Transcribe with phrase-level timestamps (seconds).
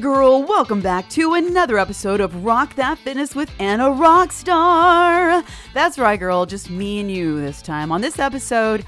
[0.00, 5.44] girl, welcome back to another episode of Rock That Fitness with Anna Rockstar.
[5.74, 7.92] That's right, girl, just me and you this time.
[7.92, 8.86] On this episode,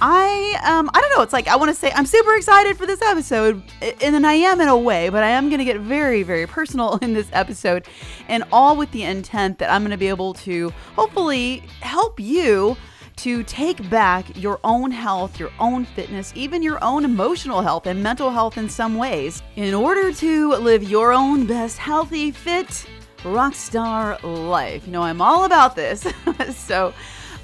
[0.00, 2.86] I um I don't know, it's like I want to say I'm super excited for
[2.86, 5.80] this episode, and then I am in a way, but I am going to get
[5.80, 7.88] very very personal in this episode,
[8.28, 12.76] and all with the intent that I'm going to be able to hopefully help you
[13.16, 18.02] to take back your own health, your own fitness, even your own emotional health and
[18.02, 22.86] mental health in some ways in order to live your own best healthy, fit,
[23.24, 24.86] rock star life.
[24.86, 26.06] You know, I'm all about this.
[26.54, 26.92] so,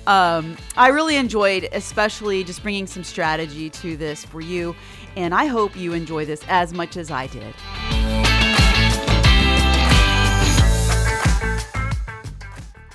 [0.07, 4.75] um, I really enjoyed, especially just bringing some strategy to this for you.
[5.17, 8.30] And I hope you enjoy this as much as I did.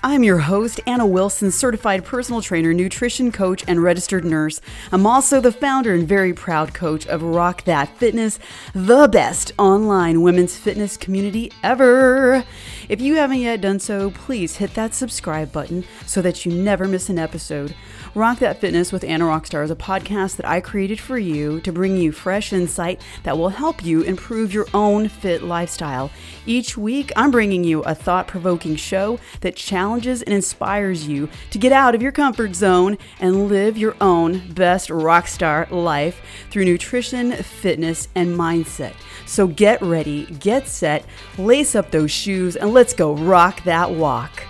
[0.08, 4.62] I'm your host, Anna Wilson, certified personal trainer, nutrition coach, and registered nurse.
[4.92, 8.38] I'm also the founder and very proud coach of Rock That Fitness,
[8.76, 12.44] the best online women's fitness community ever.
[12.88, 16.88] If you haven't yet done so, please hit that subscribe button so that you never
[16.88, 17.74] miss an episode.
[18.16, 21.74] Rock That Fitness with Anna Rockstar is a podcast that I created for you to
[21.74, 26.10] bring you fresh insight that will help you improve your own fit lifestyle.
[26.46, 31.58] Each week, I'm bringing you a thought provoking show that challenges and inspires you to
[31.58, 37.34] get out of your comfort zone and live your own best rockstar life through nutrition,
[37.34, 38.94] fitness, and mindset.
[39.26, 41.04] So get ready, get set,
[41.38, 44.42] lace up those shoes, and let's go rock that walk.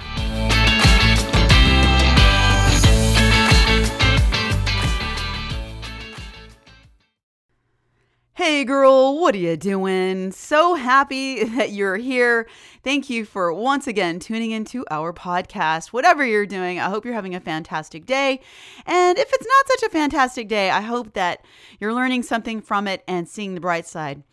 [8.56, 10.32] Hey girl, what are you doing?
[10.32, 12.48] So happy that you're here.
[12.86, 15.88] Thank you for once again tuning into our podcast.
[15.88, 18.40] Whatever you're doing, I hope you're having a fantastic day.
[18.86, 21.44] And if it's not such a fantastic day, I hope that
[21.82, 24.24] you're learning something from it and seeing the bright side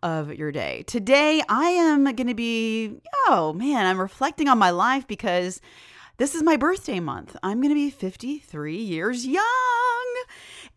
[0.00, 0.84] of your day.
[0.86, 5.60] Today, I am going to be, oh man, I'm reflecting on my life because
[6.18, 7.34] this is my birthday month.
[7.42, 10.01] I'm going to be 53 years young.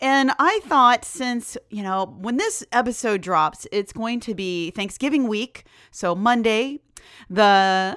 [0.01, 5.27] And I thought since, you know, when this episode drops, it's going to be Thanksgiving
[5.27, 5.65] week.
[5.91, 6.79] So Monday,
[7.29, 7.95] the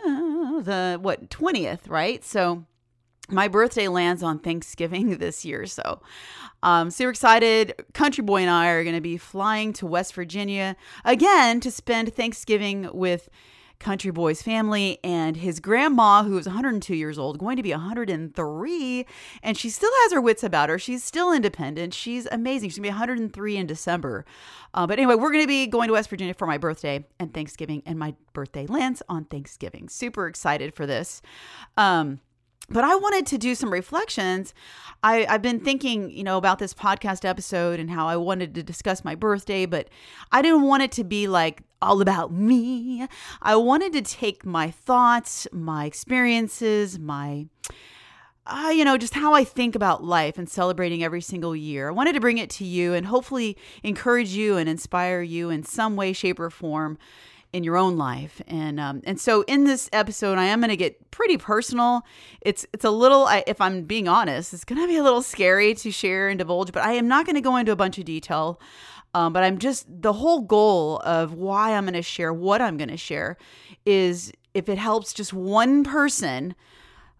[0.64, 2.24] the what, 20th, right?
[2.24, 2.64] So
[3.28, 5.66] my birthday lands on Thanksgiving this year.
[5.66, 6.00] So
[6.62, 7.74] um, super excited.
[7.94, 12.14] Country Boy and I are going to be flying to West Virginia again to spend
[12.14, 13.28] Thanksgiving with
[13.80, 19.06] Country Boy's family and his grandma, who is 102 years old, going to be 103,
[19.42, 20.78] and she still has her wits about her.
[20.78, 21.94] She's still independent.
[21.94, 22.70] She's amazing.
[22.70, 24.24] She's going to be 103 in December.
[24.74, 27.32] Uh, but anyway, we're going to be going to West Virginia for my birthday and
[27.32, 29.88] Thanksgiving, and my birthday lands on Thanksgiving.
[29.88, 31.22] Super excited for this.
[31.76, 32.20] Um,
[32.68, 34.54] but I wanted to do some reflections.
[35.02, 38.62] I, I've been thinking, you know, about this podcast episode and how I wanted to
[38.62, 39.88] discuss my birthday, but
[40.32, 43.06] I didn't want it to be like all about me.
[43.40, 47.46] I wanted to take my thoughts, my experiences, my
[48.48, 51.88] uh, you know, just how I think about life and celebrating every single year.
[51.88, 55.64] I wanted to bring it to you and hopefully encourage you and inspire you in
[55.64, 56.96] some way, shape, or form
[57.52, 58.42] in your own life.
[58.46, 62.02] And um, and so in this episode, I am going to get pretty personal.
[62.40, 65.22] It's it's a little, I, if I'm being honest, it's going to be a little
[65.22, 67.98] scary to share and divulge, but I am not going to go into a bunch
[67.98, 68.60] of detail.
[69.14, 72.76] Um, but I'm just the whole goal of why I'm going to share what I'm
[72.76, 73.38] going to share
[73.86, 76.54] is if it helps just one person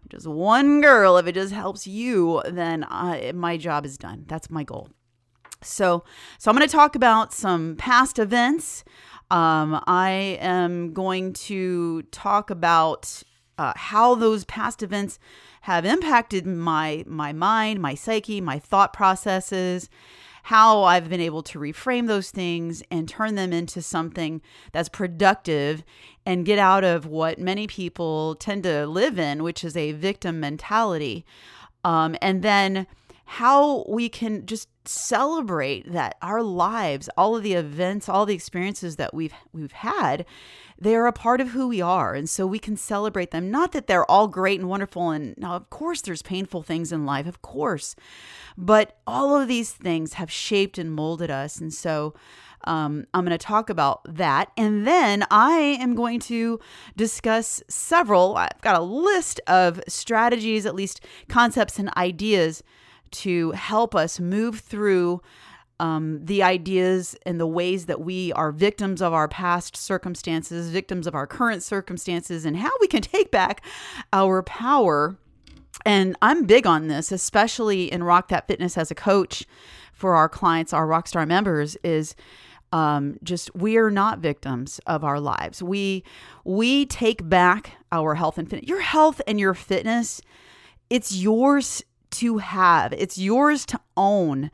[0.09, 2.85] just one girl if it just helps you then
[3.35, 4.89] my job is done that's my goal
[5.61, 6.03] so
[6.37, 8.83] so i'm going to talk about some past events
[9.31, 13.23] um, I am going to talk about
[13.57, 15.19] uh, how those past events
[15.61, 19.89] have impacted my my mind, my psyche, my thought processes,
[20.43, 24.41] how I've been able to reframe those things and turn them into something
[24.71, 25.83] that's productive
[26.25, 30.39] and get out of what many people tend to live in, which is a victim
[30.39, 31.25] mentality.
[31.83, 32.87] Um, and then
[33.25, 38.95] how we can just celebrate that our lives, all of the events, all the experiences
[38.95, 40.25] that we've we've had,
[40.79, 42.15] they are a part of who we are.
[42.15, 43.51] And so we can celebrate them.
[43.51, 45.11] Not that they're all great and wonderful.
[45.11, 47.95] And now, of course, there's painful things in life, of course.
[48.57, 51.59] But all of these things have shaped and molded us.
[51.59, 52.15] And so
[52.65, 54.51] um, I'm going to talk about that.
[54.57, 56.59] And then I am going to
[56.95, 62.63] discuss several, I've got a list of strategies, at least concepts and ideas
[63.11, 65.21] to help us move through
[65.79, 71.07] um, the ideas and the ways that we are victims of our past circumstances, victims
[71.07, 73.63] of our current circumstances, and how we can take back
[74.11, 75.17] our power.
[75.85, 79.45] And I'm big on this, especially in Rock That Fitness as a coach
[79.93, 82.15] for our clients, our Rockstar members, is
[82.71, 85.63] um, just we are not victims of our lives.
[85.63, 86.03] We
[86.43, 88.69] we take back our health and fitness.
[88.69, 90.21] Your health and your fitness,
[90.89, 92.93] it's yours to have.
[92.93, 94.51] It's yours to own.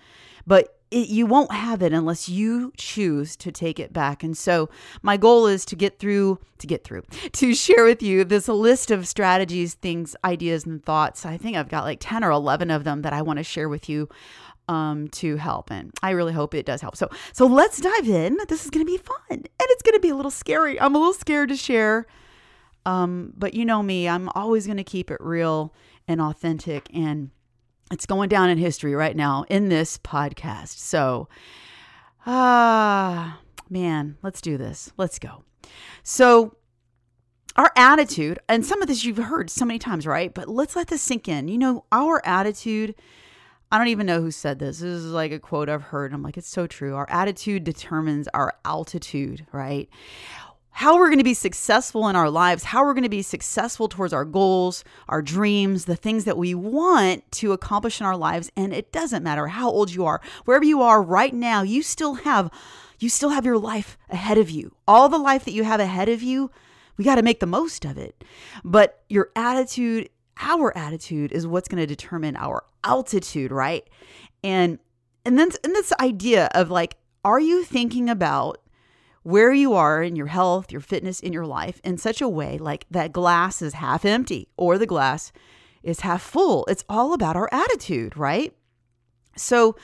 [0.47, 4.23] But it, you won't have it unless you choose to take it back.
[4.23, 4.69] And so,
[5.01, 7.03] my goal is to get through, to get through,
[7.33, 11.25] to share with you this list of strategies, things, ideas, and thoughts.
[11.25, 13.69] I think I've got like 10 or 11 of them that I want to share
[13.69, 14.09] with you
[14.67, 16.95] um to help and I really hope it does help.
[16.95, 18.37] So so let's dive in.
[18.47, 20.81] This is going to be fun and it's going to be a little scary.
[20.81, 22.07] I'm a little scared to share.
[22.83, 25.71] Um but you know me, I'm always going to keep it real
[26.07, 27.29] and authentic and
[27.91, 30.77] it's going down in history right now in this podcast.
[30.79, 31.29] So,
[32.25, 33.39] ah,
[33.69, 34.91] man, let's do this.
[34.97, 35.43] Let's go.
[36.03, 36.57] So,
[37.55, 40.33] our attitude, and some of this you've heard so many times, right?
[40.33, 41.47] But let's let this sink in.
[41.47, 42.95] You know, our attitude,
[43.71, 44.79] I don't even know who said this.
[44.79, 46.13] This is like a quote I've heard.
[46.13, 46.95] I'm like, it's so true.
[46.95, 49.89] Our attitude determines our altitude, right?
[50.75, 53.87] How we're going to be successful in our lives, how we're going to be successful
[53.87, 58.51] towards our goals, our dreams, the things that we want to accomplish in our lives.
[58.57, 62.15] And it doesn't matter how old you are, wherever you are right now, you still
[62.15, 62.51] have
[62.99, 64.75] you still have your life ahead of you.
[64.85, 66.51] All the life that you have ahead of you,
[66.97, 68.25] we got to make the most of it.
[68.65, 70.09] But your attitude,
[70.41, 73.89] our attitude is what's going to determine our altitude, right?
[74.43, 74.79] And
[75.23, 78.59] and then and this idea of like are you thinking about
[79.25, 82.59] where you are in your health, your fitness, in your life in such a way
[82.59, 85.31] like that glass is half empty or the glass
[85.81, 86.63] is half full.
[86.67, 88.53] It's all about our attitude, right?
[89.35, 89.75] So,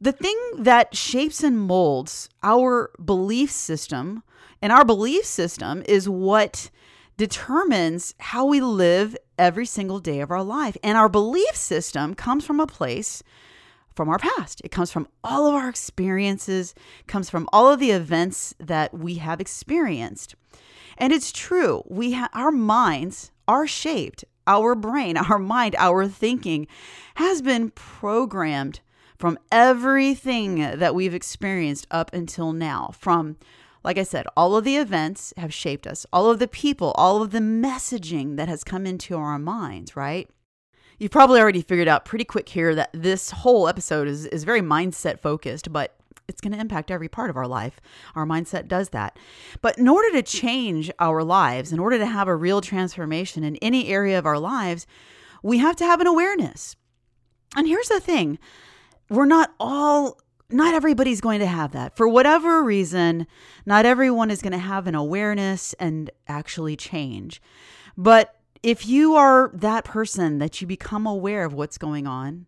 [0.00, 4.22] the thing that shapes and molds our belief system,
[4.62, 6.70] and our belief system is what
[7.16, 10.76] determines how we live every single day of our life.
[10.84, 13.24] And our belief system comes from a place
[13.98, 14.62] from our past.
[14.62, 16.72] It comes from all of our experiences,
[17.08, 20.36] comes from all of the events that we have experienced.
[20.96, 24.24] And it's true, we ha- our minds are shaped.
[24.46, 26.68] Our brain, our mind, our thinking
[27.16, 28.78] has been programmed
[29.18, 32.92] from everything that we've experienced up until now.
[32.96, 33.36] From
[33.82, 37.20] like I said, all of the events have shaped us, all of the people, all
[37.20, 40.30] of the messaging that has come into our minds, right?
[40.98, 44.60] You've probably already figured out pretty quick here that this whole episode is, is very
[44.60, 45.94] mindset focused, but
[46.26, 47.80] it's going to impact every part of our life.
[48.14, 49.18] Our mindset does that.
[49.62, 53.56] But in order to change our lives, in order to have a real transformation in
[53.56, 54.86] any area of our lives,
[55.42, 56.76] we have to have an awareness.
[57.56, 58.38] And here's the thing
[59.08, 60.20] we're not all
[60.50, 61.96] not everybody's going to have that.
[61.96, 63.26] For whatever reason,
[63.66, 67.42] not everyone is going to have an awareness and actually change.
[67.96, 68.37] But
[68.68, 72.44] if you are that person that you become aware of what's going on,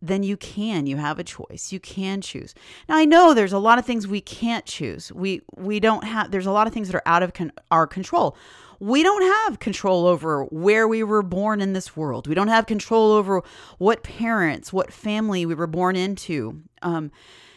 [0.00, 1.70] then you can you have a choice.
[1.70, 2.54] You can choose.
[2.88, 5.12] Now i know there's a lot of things we can't choose.
[5.12, 7.86] We we don't have there's a lot of things that are out of con- our
[7.86, 8.38] control.
[8.80, 12.26] We don't have control over where we were born in this world.
[12.26, 13.42] We don't have control over
[13.76, 16.62] what parents what family we were born into.
[16.80, 17.10] Um,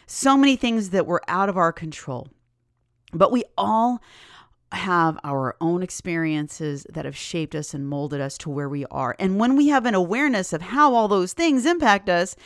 [0.06, 2.28] so many things that were out of our control.
[3.14, 4.02] But we all
[4.72, 9.16] have our own experiences that have shaped us and molded us to where we are.
[9.18, 12.36] And when we have an awareness of how all those things impact us,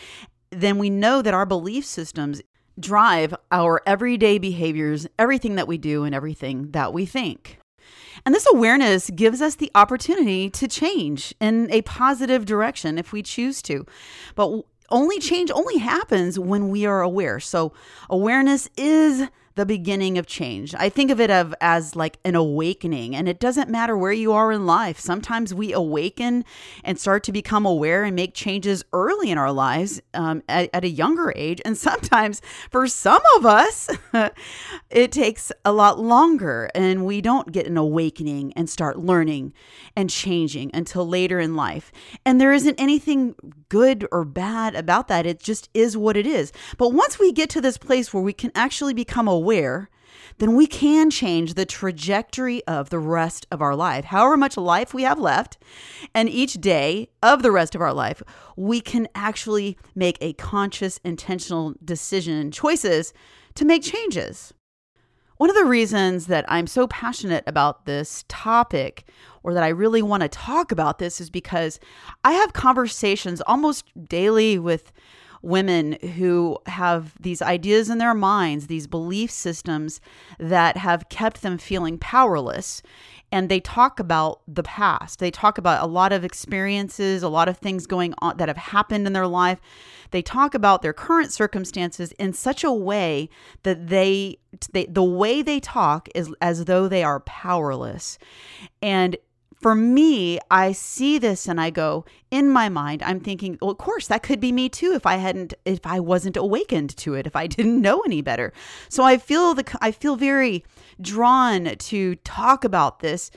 [0.50, 2.42] then we know that our belief systems
[2.78, 7.58] drive our everyday behaviors, everything that we do, and everything that we think.
[8.24, 13.22] And this awareness gives us the opportunity to change in a positive direction if we
[13.22, 13.84] choose to.
[14.34, 17.40] But only change only happens when we are aware.
[17.40, 17.72] So,
[18.10, 20.74] awareness is the beginning of change.
[20.74, 24.32] I think of it of, as like an awakening, and it doesn't matter where you
[24.32, 24.98] are in life.
[24.98, 26.44] Sometimes we awaken
[26.84, 30.84] and start to become aware and make changes early in our lives um, at, at
[30.84, 31.60] a younger age.
[31.64, 32.40] And sometimes
[32.70, 33.90] for some of us,
[34.90, 39.52] it takes a lot longer, and we don't get an awakening and start learning
[39.96, 41.92] and changing until later in life.
[42.24, 43.34] And there isn't anything
[43.72, 45.24] good or bad about that.
[45.24, 46.52] It just is what it is.
[46.76, 49.88] But once we get to this place where we can actually become aware,
[50.36, 54.04] then we can change the trajectory of the rest of our life.
[54.04, 55.56] However much life we have left,
[56.14, 58.22] and each day of the rest of our life,
[58.58, 63.14] we can actually make a conscious, intentional decision and choices
[63.54, 64.52] to make changes.
[65.42, 69.08] One of the reasons that I'm so passionate about this topic
[69.42, 71.80] or that I really want to talk about this is because
[72.22, 74.92] I have conversations almost daily with
[75.42, 80.00] women who have these ideas in their minds, these belief systems
[80.38, 82.80] that have kept them feeling powerless.
[83.32, 85.18] And they talk about the past.
[85.18, 88.58] They talk about a lot of experiences, a lot of things going on that have
[88.58, 89.58] happened in their life.
[90.10, 93.30] They talk about their current circumstances in such a way
[93.62, 94.38] that they,
[94.72, 98.18] they the way they talk is as though they are powerless.
[98.82, 99.16] And
[99.62, 103.78] for me, I see this and I go, in my mind, I'm thinking, well, of
[103.78, 107.28] course, that could be me too if I hadn't, if I wasn't awakened to it,
[107.28, 108.52] if I didn't know any better.
[108.88, 110.64] So I feel the, I feel very
[111.00, 113.30] drawn to talk about this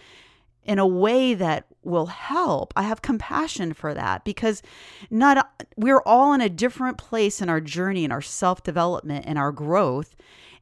[0.63, 2.74] in a way that will help.
[2.75, 4.63] I have compassion for that because
[5.12, 9.51] not we're all in a different place in our journey and our self-development and our
[9.51, 10.15] growth.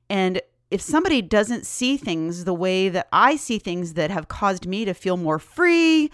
[0.10, 0.41] And
[0.74, 4.86] if somebody doesn't see things the way that I see things that have caused me
[4.86, 6.10] to feel more free,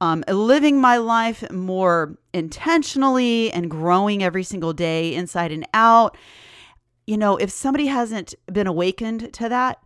[0.00, 6.18] um, living my life more intentionally and growing every single day inside and out,
[7.06, 9.78] you know, if somebody hasn't been awakened to that,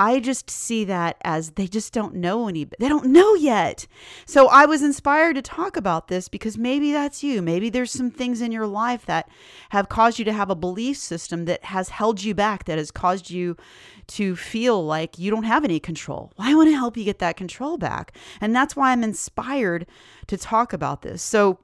[0.00, 3.86] I just see that as they just don't know any they don't know yet.
[4.24, 7.42] So I was inspired to talk about this because maybe that's you.
[7.42, 9.28] Maybe there's some things in your life that
[9.68, 12.90] have caused you to have a belief system that has held you back that has
[12.90, 13.58] caused you
[14.06, 16.32] to feel like you don't have any control.
[16.38, 18.16] Well, I want to help you get that control back.
[18.40, 19.86] And that's why I'm inspired
[20.28, 21.22] to talk about this.
[21.22, 21.58] So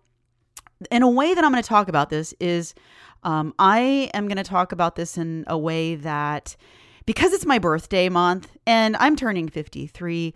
[0.91, 2.75] in a way that I'm going to talk about this is
[3.23, 6.55] um, I am going to talk about this in a way that
[7.07, 10.35] because it's my birthday month and I'm turning 53,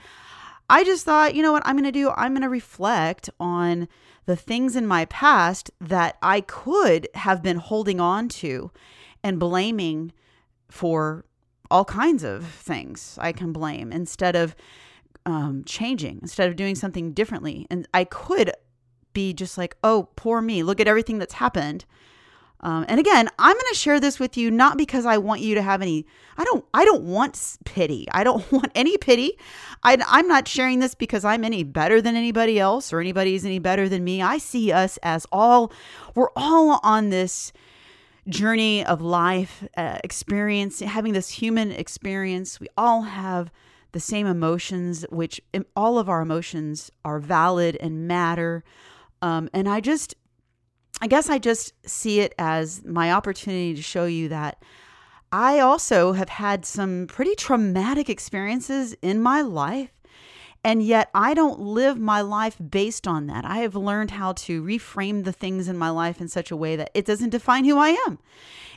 [0.69, 2.11] I just thought, you know what I'm going to do?
[2.11, 3.89] I'm going to reflect on
[4.27, 8.71] the things in my past that I could have been holding on to
[9.25, 10.13] and blaming
[10.69, 11.25] for
[11.71, 14.55] all kinds of things I can blame instead of
[15.27, 17.67] um, changing, instead of doing something differently.
[17.71, 18.53] And I could
[19.13, 21.85] be just like, oh, poor me, look at everything that's happened.
[22.63, 25.55] Um, and again, I'm going to share this with you not because I want you
[25.55, 26.07] to have any.
[26.37, 26.65] I don't.
[26.75, 28.07] I don't want pity.
[28.13, 29.39] I don't want any pity.
[29.83, 33.59] I, I'm not sharing this because I'm any better than anybody else or anybody's any
[33.59, 34.21] better than me.
[34.21, 35.73] I see us as all.
[36.15, 37.53] We're all on this
[38.29, 42.61] journey of life, uh, experience, having this human experience.
[42.61, 43.51] We all have
[43.93, 45.41] the same emotions, which
[45.75, 48.63] all of our emotions are valid and matter.
[49.23, 50.15] Um, and I just
[51.01, 54.63] I guess I just see it as my opportunity to show you that
[55.33, 59.91] I also have had some pretty traumatic experiences in my life.
[60.63, 63.47] And yet, I don't live my life based on that.
[63.47, 66.77] I have learned how to reframe the things in my life in such a way
[66.77, 68.19] that it doesn't define who I am.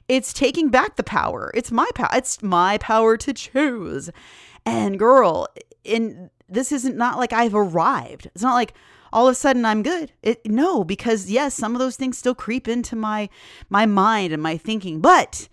[0.08, 1.52] It's taking back the power.
[1.54, 2.10] It's my power.
[2.14, 4.10] It's my power to choose.
[4.66, 5.48] And girl,
[5.84, 8.28] in this isn't not like I've arrived.
[8.28, 8.74] It's not like,
[9.14, 10.12] all of a sudden I'm good.
[10.22, 13.30] It, no, because yes, some of those things still creep into my
[13.70, 15.48] my mind and my thinking, but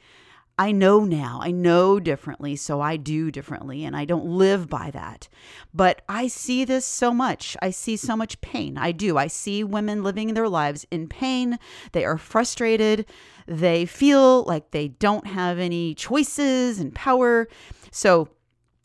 [0.60, 1.40] I know now.
[1.42, 5.26] I know differently, so I do differently, and I don't live by that.
[5.72, 7.56] But I see this so much.
[7.62, 8.76] I see so much pain.
[8.76, 9.16] I do.
[9.16, 11.58] I see women living their lives in pain.
[11.92, 13.06] They are frustrated.
[13.46, 17.48] They feel like they don't have any choices and power.
[17.90, 18.28] So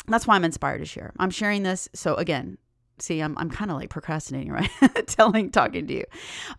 [0.08, 1.12] that's why I'm inspired to share.
[1.20, 1.90] I'm sharing this.
[1.94, 2.58] So, again,
[3.00, 4.70] see i'm, I'm kind of like procrastinating right?
[5.08, 6.06] Telling talking to you.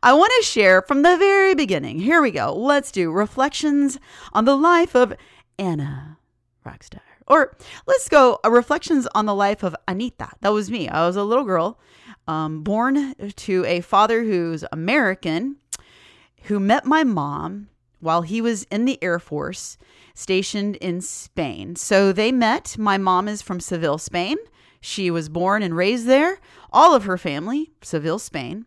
[0.02, 1.98] I want to share from the very beginning.
[1.98, 2.54] Here we go.
[2.54, 3.98] Let's do reflections
[4.32, 5.14] on the life of
[5.58, 6.18] anna
[6.64, 7.00] rockstar.
[7.26, 10.28] Or let's go uh, reflections on the life of anita.
[10.42, 10.88] That was me.
[10.88, 11.80] I was a little girl
[12.28, 15.56] um, born to a father who's american
[16.44, 17.68] who met my mom
[18.00, 19.78] while he was in the air force
[20.14, 21.76] stationed in spain.
[21.76, 22.78] So they met.
[22.78, 24.36] My mom is from seville spain
[24.86, 26.38] she was born and raised there,
[26.72, 28.66] all of her family, Seville, Spain.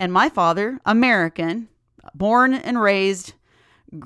[0.00, 1.68] And my father, American,
[2.12, 3.34] born and raised,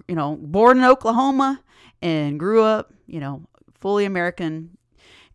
[0.07, 1.63] you know, born in Oklahoma
[2.03, 3.47] and grew up, you know,
[3.81, 4.77] fully American.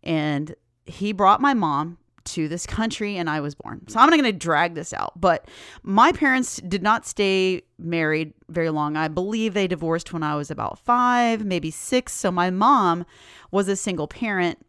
[0.04, 0.54] And
[0.86, 3.88] he brought my mom to this country and I was born.
[3.88, 5.48] So I'm not going to drag this out, but
[5.82, 8.96] my parents did not stay married very long.
[8.96, 12.12] I believe they divorced when I was about 5, maybe 6.
[12.12, 13.04] So my mom
[13.50, 14.64] was a single parent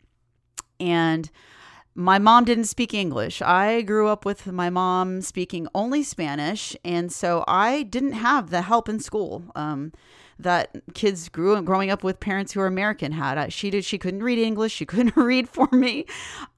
[0.79, 1.29] and
[1.95, 3.41] my mom didn't speak English.
[3.41, 8.61] I grew up with my mom speaking only Spanish, and so I didn't have the
[8.61, 9.91] help in school um,
[10.39, 13.51] that kids grew growing up with parents who are American had.
[13.51, 13.83] She did.
[13.83, 14.71] She couldn't read English.
[14.71, 16.05] She couldn't read for me.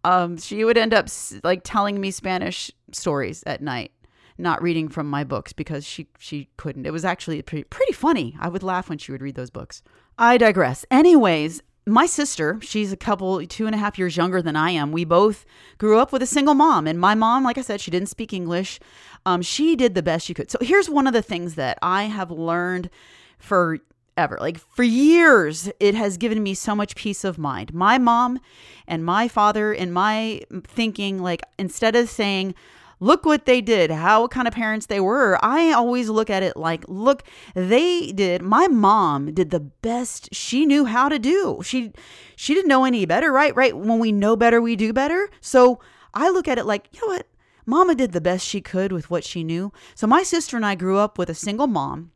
[0.03, 1.07] Um, she would end up
[1.43, 3.91] like telling me Spanish stories at night,
[4.37, 6.85] not reading from my books because she she couldn't.
[6.85, 8.37] It was actually pretty pretty funny.
[8.39, 9.81] I would laugh when she would read those books.
[10.15, 10.85] I digress.
[10.91, 14.91] Anyways, my sister, she's a couple, two and a half years younger than I am.
[14.91, 15.45] We both
[15.77, 16.87] grew up with a single mom.
[16.87, 18.79] And my mom, like I said, she didn't speak English.
[19.25, 20.49] Um, she did the best she could.
[20.49, 22.89] So here's one of the things that I have learned
[23.37, 23.79] for
[24.15, 24.37] ever.
[24.39, 27.73] Like for years, it has given me so much peace of mind.
[27.73, 28.39] My mom
[28.87, 32.55] and my father, and my thinking, like instead of saying,
[33.03, 36.55] look what they did, how kind of parents they were, I always look at it
[36.55, 41.59] like, look, they did, my mom did the best she knew how to do.
[41.63, 41.91] She
[42.35, 43.55] she didn't know any better, right?
[43.55, 43.75] Right.
[43.75, 45.29] When we know better, we do better.
[45.41, 45.79] So
[46.13, 47.27] I look at it like, you know what?
[47.65, 49.71] Mama did the best she could with what she knew.
[49.95, 52.12] So my sister and I grew up with a single mom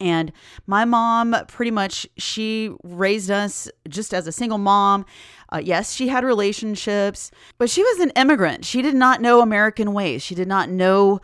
[0.00, 0.32] and
[0.66, 5.04] my mom pretty much she raised us just as a single mom.
[5.52, 8.64] Uh, yes she had relationships but she was an immigrant.
[8.64, 10.22] She did not know american ways.
[10.22, 11.20] She did not know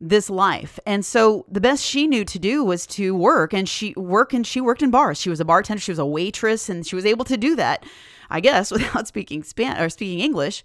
[0.00, 0.78] this life.
[0.84, 4.46] And so the best she knew to do was to work and she work and
[4.46, 5.18] she worked in bars.
[5.20, 5.80] She was a bartender.
[5.80, 7.84] She was a waitress and she was able to do that
[8.30, 10.64] i guess without speaking span or speaking english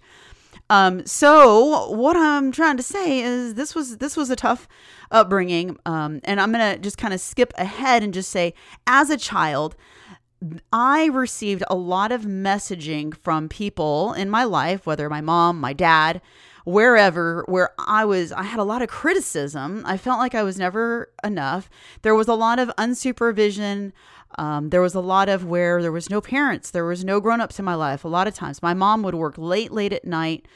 [0.68, 4.68] um, so what I'm trying to say is this was this was a tough
[5.10, 8.54] upbringing, um, and I'm gonna just kind of skip ahead and just say,
[8.86, 9.74] as a child,
[10.72, 15.72] I received a lot of messaging from people in my life, whether my mom, my
[15.72, 16.22] dad,
[16.64, 19.82] wherever, where I was, I had a lot of criticism.
[19.86, 21.70] I felt like I was never enough.
[22.02, 23.92] There was a lot of unsupervision.
[24.38, 27.40] Um, there was a lot of where there was no parents, there was no grown
[27.40, 28.04] ups in my life.
[28.04, 30.46] A lot of times, my mom would work late, late at night,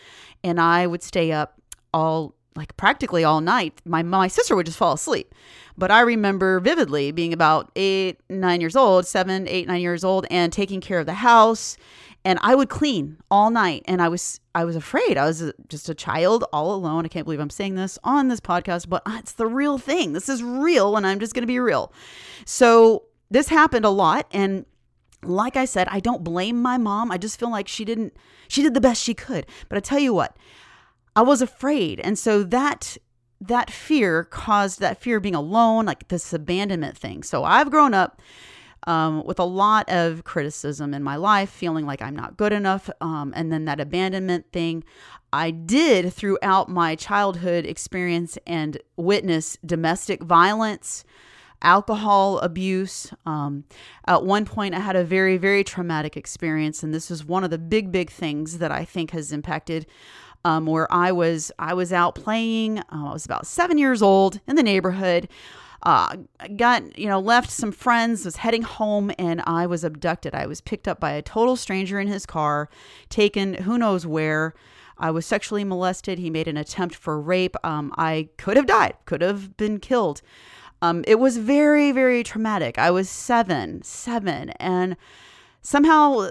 [0.44, 1.60] and I would stay up
[1.92, 3.80] all like practically all night.
[3.84, 5.34] My my sister would just fall asleep.
[5.76, 10.24] But I remember vividly being about eight, nine years old, seven, eight, nine years old,
[10.30, 11.76] and taking care of the house.
[12.24, 15.18] And I would clean all night, and I was I was afraid.
[15.18, 17.04] I was a, just a child all alone.
[17.04, 20.12] I can't believe I'm saying this on this podcast, but it's the real thing.
[20.12, 21.92] This is real, and I'm just going to be real.
[22.46, 24.64] So this happened a lot and
[25.26, 27.10] like I said, I don't blame my mom.
[27.10, 28.14] I just feel like she didn't
[28.48, 29.46] she did the best she could.
[29.68, 30.36] But I tell you what,
[31.16, 32.00] I was afraid.
[32.00, 32.96] And so that
[33.40, 37.22] that fear caused that fear of being alone, like this abandonment thing.
[37.22, 38.20] So I've grown up
[38.86, 42.90] um, with a lot of criticism in my life, feeling like I'm not good enough.
[43.00, 44.84] Um, and then that abandonment thing.
[45.32, 51.04] I did throughout my childhood experience and witness domestic violence
[51.64, 53.10] alcohol abuse.
[53.26, 53.64] Um,
[54.06, 57.50] at one point, I had a very, very traumatic experience, and this is one of
[57.50, 59.86] the big, big things that I think has impacted.
[60.46, 62.78] Um, where I was, I was out playing.
[62.78, 65.26] Uh, I was about seven years old in the neighborhood.
[65.84, 66.16] Uh,
[66.56, 70.62] got you know left some friends was heading home and i was abducted i was
[70.62, 72.70] picked up by a total stranger in his car
[73.10, 74.54] taken who knows where
[74.96, 78.94] i was sexually molested he made an attempt for rape um, i could have died
[79.04, 80.22] could have been killed
[80.84, 82.78] um, it was very, very traumatic.
[82.78, 84.98] I was seven, seven, and
[85.62, 86.28] somehow,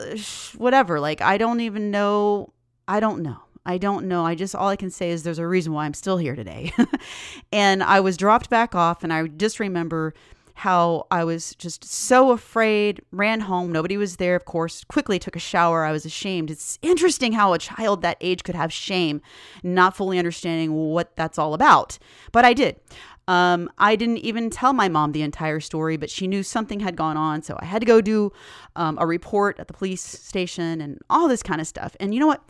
[0.57, 2.53] whatever, like, I don't even know.
[2.87, 3.39] I don't know.
[3.65, 4.26] I don't know.
[4.26, 6.73] I just, all I can say is there's a reason why I'm still here today.
[7.52, 10.13] and I was dropped back off, and I just remember
[10.56, 13.71] how I was just so afraid, ran home.
[13.71, 15.84] Nobody was there, of course, quickly took a shower.
[15.84, 16.52] I was ashamed.
[16.52, 19.21] It's interesting how a child that age could have shame,
[19.63, 21.97] not fully understanding what that's all about.
[22.32, 22.80] But I did.
[23.28, 26.95] Um, I didn't even tell my mom the entire story, but she knew something had
[26.95, 27.41] gone on.
[27.41, 28.32] So I had to go do
[28.76, 31.95] um, a report at the police station and all this kind of stuff.
[31.99, 32.43] And you know what?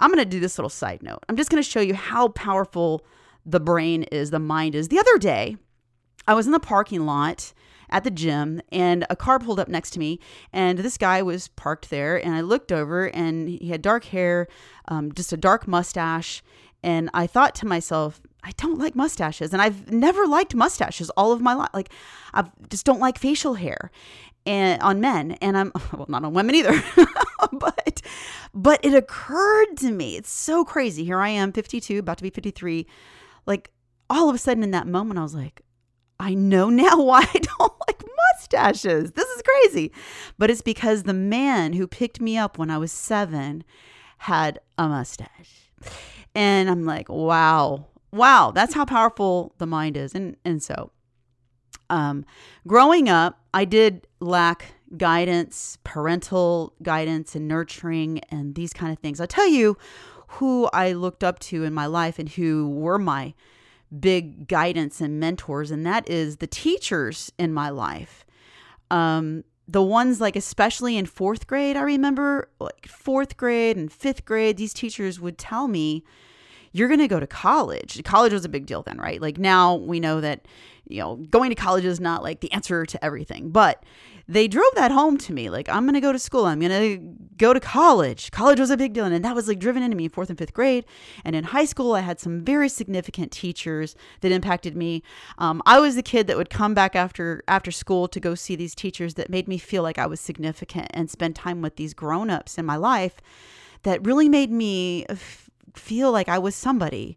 [0.00, 1.24] I'm going to do this little side note.
[1.28, 3.04] I'm just going to show you how powerful
[3.44, 4.88] the brain is, the mind is.
[4.88, 5.56] The other day,
[6.26, 7.52] I was in the parking lot
[7.90, 10.20] at the gym and a car pulled up next to me
[10.52, 14.46] and this guy was parked there and i looked over and he had dark hair
[14.88, 16.42] um, just a dark mustache
[16.82, 21.32] and i thought to myself I don't like mustaches and I've never liked mustaches all
[21.32, 21.70] of my life.
[21.74, 21.90] Like
[22.32, 23.90] I just don't like facial hair
[24.46, 26.82] and on men and I'm well not on women either.
[27.52, 28.00] but
[28.54, 30.16] but it occurred to me.
[30.16, 31.04] It's so crazy.
[31.04, 32.86] Here I am 52 about to be 53.
[33.44, 33.70] Like
[34.08, 35.62] all of a sudden in that moment I was like
[36.20, 39.12] I know now why I don't like mustaches.
[39.12, 39.92] This is crazy.
[40.38, 43.64] But it's because the man who picked me up when I was 7
[44.18, 45.70] had a mustache.
[46.38, 50.14] And I'm like, wow, wow, that's how powerful the mind is.
[50.14, 50.92] And and so
[51.90, 52.24] um
[52.64, 59.20] growing up, I did lack guidance, parental guidance and nurturing and these kind of things.
[59.20, 59.76] I'll tell you
[60.28, 63.34] who I looked up to in my life and who were my
[63.98, 68.24] big guidance and mentors, and that is the teachers in my life.
[68.92, 74.24] Um, the ones like especially in fourth grade, I remember like fourth grade and fifth
[74.24, 76.04] grade, these teachers would tell me
[76.72, 78.02] you're going to go to college.
[78.04, 79.20] College was a big deal then, right?
[79.20, 80.46] Like now we know that,
[80.86, 83.84] you know, going to college is not like the answer to everything, but
[84.30, 85.48] they drove that home to me.
[85.48, 86.44] Like, I'm going to go to school.
[86.44, 86.98] I'm going to
[87.38, 88.30] go to college.
[88.30, 89.06] College was a big deal.
[89.06, 90.84] And that was like driven into me in fourth and fifth grade.
[91.24, 95.02] And in high school, I had some very significant teachers that impacted me.
[95.38, 98.54] Um, I was the kid that would come back after after school to go see
[98.54, 101.94] these teachers that made me feel like I was significant and spend time with these
[101.94, 103.22] grown ups in my life
[103.84, 105.06] that really made me
[105.78, 107.16] feel like I was somebody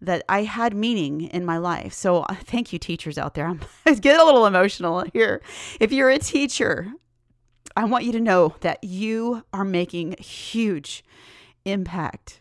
[0.00, 1.92] that I had meaning in my life.
[1.92, 3.46] So uh, thank you, teachers out there.
[3.46, 3.60] I'm
[4.00, 5.42] getting a little emotional here.
[5.80, 6.92] If you're a teacher,
[7.76, 11.04] I want you to know that you are making huge
[11.64, 12.40] impact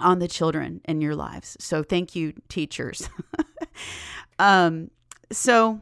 [0.00, 1.56] on the children in your lives.
[1.60, 3.08] So thank you, teachers.
[4.38, 4.90] um,
[5.30, 5.80] so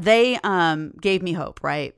[0.00, 1.94] they um, gave me hope, right?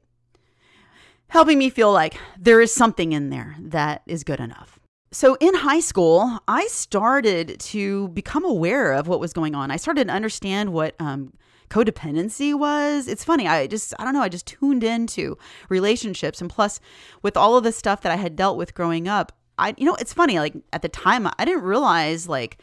[1.29, 4.80] Helping me feel like there is something in there that is good enough.
[5.13, 9.73] So in high school, I started to become aware of what was going on.
[9.73, 11.33] I started to understand what um,
[11.69, 13.09] codependency was.
[13.09, 13.49] It's funny.
[13.49, 15.37] I just, I don't know, I just tuned into
[15.69, 16.41] relationships.
[16.41, 16.79] And plus,
[17.23, 19.97] with all of the stuff that I had dealt with growing up, I, you know,
[19.97, 20.39] it's funny.
[20.39, 22.59] Like at the time, I didn't realize, like,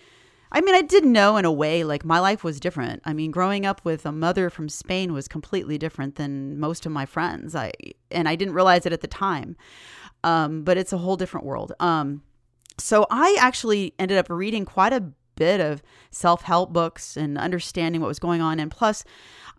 [0.50, 3.02] I mean, I did know in a way, like my life was different.
[3.04, 6.94] I mean, growing up with a mother from Spain was completely different than most of
[6.94, 7.56] my friends.
[7.56, 7.74] I,
[8.10, 9.58] and I didn't realize it at the time.
[10.24, 11.74] Um, but it's a whole different world.
[11.80, 12.24] Um,
[12.78, 18.02] so I actually ended up reading quite a bit of self help books and understanding
[18.02, 18.60] what was going on.
[18.60, 19.06] And plus,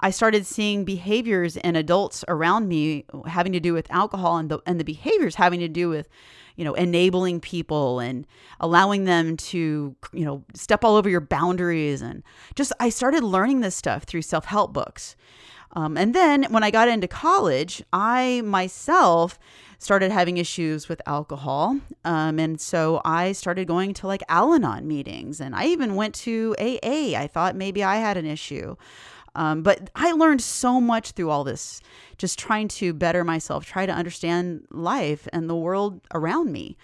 [0.01, 4.61] I started seeing behaviors in adults around me having to do with alcohol and the,
[4.67, 6.09] and the behaviors having to do with,
[6.57, 8.27] you know, enabling people and
[8.61, 12.03] allowing them to, you know, step all over your boundaries.
[12.03, 12.23] And
[12.55, 15.17] just, I started learning this stuff through self help books.
[15.73, 19.39] Um, and then when I got into college, I myself
[19.79, 21.79] started having issues with alcohol.
[22.05, 26.15] Um, and so I started going to like Al Anon meetings and I even went
[26.17, 27.17] to AA.
[27.17, 28.77] I thought maybe I had an issue.
[29.35, 31.81] Um, but I learned so much through all this,
[32.17, 36.77] just trying to better myself, try to understand life and the world around me.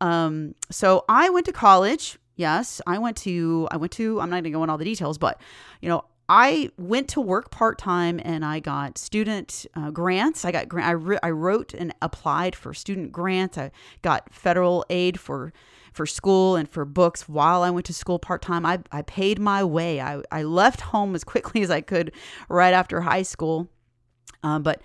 [0.00, 2.18] Um, so I went to college.
[2.34, 4.84] Yes, I went to, I went to, I'm not going to go into all the
[4.84, 5.40] details, but,
[5.80, 10.46] you know, I went to work part time and I got student uh, grants.
[10.46, 13.58] I got I, re- I wrote and applied for student grants.
[13.58, 15.52] I got federal aid for
[15.92, 18.64] for school and for books while I went to school part time.
[18.64, 20.00] I, I paid my way.
[20.00, 22.12] I, I left home as quickly as I could
[22.48, 23.68] right after high school.
[24.42, 24.80] Uh, but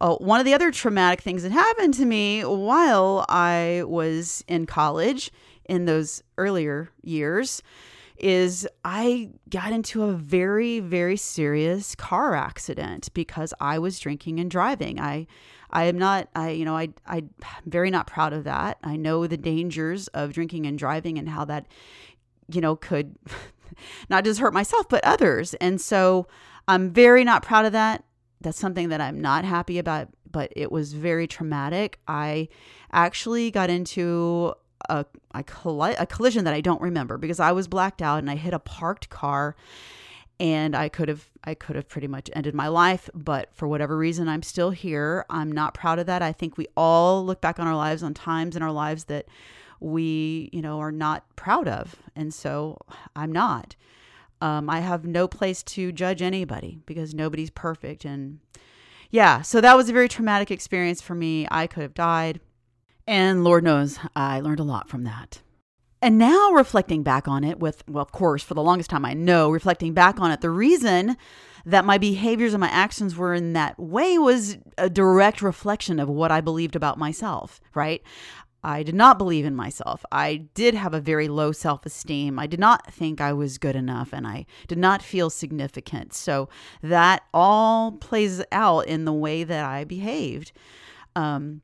[0.00, 4.64] uh, one of the other traumatic things that happened to me while I was in
[4.64, 5.32] college
[5.66, 7.62] in those earlier years
[8.20, 14.50] is I got into a very very serious car accident because I was drinking and
[14.50, 15.00] driving.
[15.00, 15.26] I
[15.70, 17.30] I am not I you know I I am
[17.66, 18.78] very not proud of that.
[18.82, 21.66] I know the dangers of drinking and driving and how that
[22.52, 23.16] you know could
[24.10, 25.54] not just hurt myself but others.
[25.54, 26.26] And so
[26.66, 28.04] I'm very not proud of that.
[28.40, 31.98] That's something that I'm not happy about, but it was very traumatic.
[32.06, 32.48] I
[32.92, 34.54] actually got into
[34.88, 38.30] a, a, colli- a collision that I don't remember because I was blacked out and
[38.30, 39.56] I hit a parked car
[40.40, 43.96] and I could have I could have pretty much ended my life, but for whatever
[43.96, 45.24] reason I'm still here.
[45.30, 46.22] I'm not proud of that.
[46.22, 49.26] I think we all look back on our lives on times in our lives that
[49.80, 51.96] we, you know, are not proud of.
[52.14, 52.78] And so
[53.16, 53.76] I'm not.
[54.40, 58.04] Um, I have no place to judge anybody because nobody's perfect.
[58.04, 58.38] And
[59.10, 61.48] yeah, so that was a very traumatic experience for me.
[61.50, 62.40] I could have died.
[63.08, 65.40] And Lord knows I learned a lot from that.
[66.02, 69.14] And now reflecting back on it with, well, of course, for the longest time I
[69.14, 71.16] know, reflecting back on it, the reason
[71.64, 76.10] that my behaviors and my actions were in that way was a direct reflection of
[76.10, 78.02] what I believed about myself, right?
[78.62, 80.04] I did not believe in myself.
[80.12, 82.38] I did have a very low self esteem.
[82.38, 86.12] I did not think I was good enough and I did not feel significant.
[86.12, 86.50] So
[86.82, 90.52] that all plays out in the way that I behaved.
[91.16, 91.62] Um,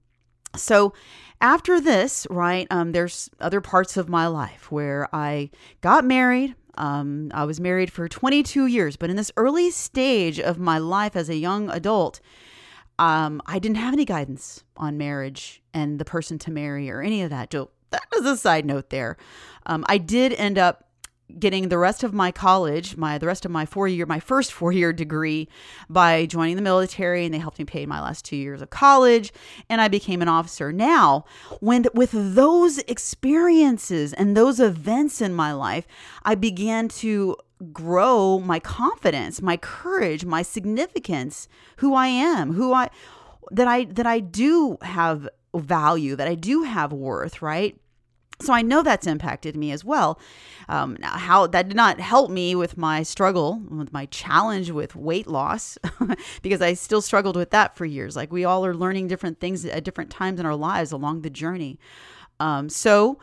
[0.56, 0.92] so
[1.40, 6.54] after this, right, um, there's other parts of my life where I got married.
[6.76, 11.14] Um, I was married for 22 years, but in this early stage of my life
[11.14, 12.20] as a young adult,
[12.98, 17.22] um, I didn't have any guidance on marriage and the person to marry or any
[17.22, 17.52] of that.
[17.52, 19.16] So that was a side note there.
[19.66, 20.88] Um, I did end up
[21.38, 24.52] getting the rest of my college, my the rest of my four year, my first
[24.52, 25.48] four year degree
[25.88, 29.32] by joining the military, and they helped me pay my last two years of college,
[29.68, 30.72] and I became an officer.
[30.72, 31.24] Now,
[31.60, 35.86] when with those experiences and those events in my life,
[36.24, 37.36] I began to
[37.72, 42.90] grow my confidence, my courage, my significance, who I am, who I
[43.50, 47.78] that I that I do have value, that I do have worth, right?
[48.40, 50.18] So I know that's impacted me as well.
[50.68, 55.26] Um, how that did not help me with my struggle, with my challenge with weight
[55.26, 55.78] loss,
[56.42, 58.16] because I still struggled with that for years.
[58.16, 61.30] Like we all are learning different things at different times in our lives along the
[61.30, 61.78] journey.
[62.40, 63.18] Um, so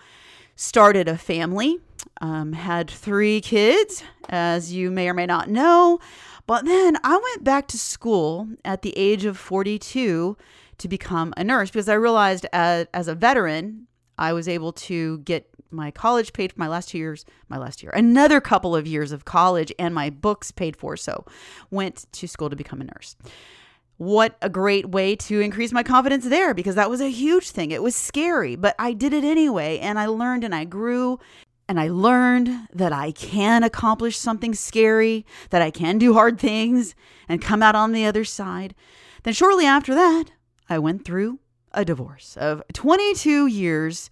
[0.56, 1.80] started a family,
[2.22, 6.00] um, had three kids, as you may or may not know.
[6.48, 10.38] But then I went back to school at the age of 42
[10.78, 15.20] to become a nurse because I realized as, as a veteran, I was able to
[15.20, 18.86] get my college paid for my last two years, my last year, another couple of
[18.86, 20.98] years of college, and my books paid for.
[20.98, 21.26] So,
[21.70, 23.16] went to school to become a nurse.
[23.98, 27.72] What a great way to increase my confidence there because that was a huge thing.
[27.72, 31.20] It was scary, but I did it anyway, and I learned and I grew.
[31.70, 36.96] And I learned that I can accomplish something scary, that I can do hard things
[37.30, 38.76] and come out on the other side.
[39.24, 40.26] Then, shortly after that,
[40.68, 41.40] I went through
[41.74, 44.10] a divorce of 22 years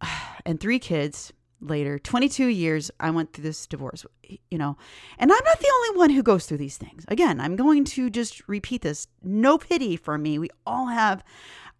[0.46, 4.76] and three kids later 22 years i went through this divorce you know
[5.18, 7.04] and i'm not the only one who goes through these things.
[7.08, 9.06] Again i'm going to just repeat this.
[9.22, 10.38] No pity for me.
[10.38, 11.22] We all have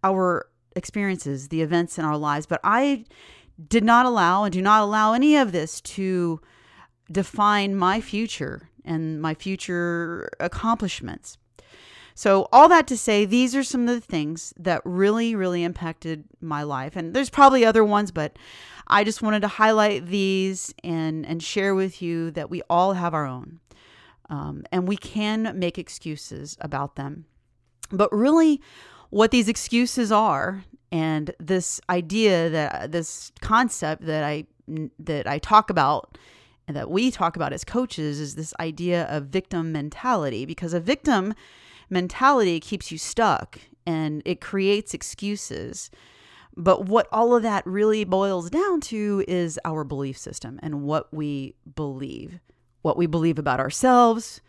[0.03, 3.03] our experiences the events in our lives but i
[3.67, 6.39] did not allow and do not allow any of this to
[7.11, 11.37] define my future and my future accomplishments
[12.21, 16.23] so, all that to say, these are some of the things that really, really impacted
[16.39, 16.95] my life.
[16.95, 18.37] And there's probably other ones, but
[18.85, 23.15] I just wanted to highlight these and, and share with you that we all have
[23.15, 23.59] our own.
[24.29, 27.25] Um, and we can make excuses about them.
[27.91, 28.61] But really,
[29.09, 34.45] what these excuses are, and this idea that this concept that I
[34.99, 36.19] that I talk about
[36.67, 40.79] and that we talk about as coaches is this idea of victim mentality because a
[40.79, 41.33] victim
[41.91, 45.91] mentality keeps you stuck and it creates excuses.
[46.55, 51.13] But what all of that really boils down to is our belief system and what
[51.13, 52.39] we believe,
[52.81, 54.41] what we believe about ourselves,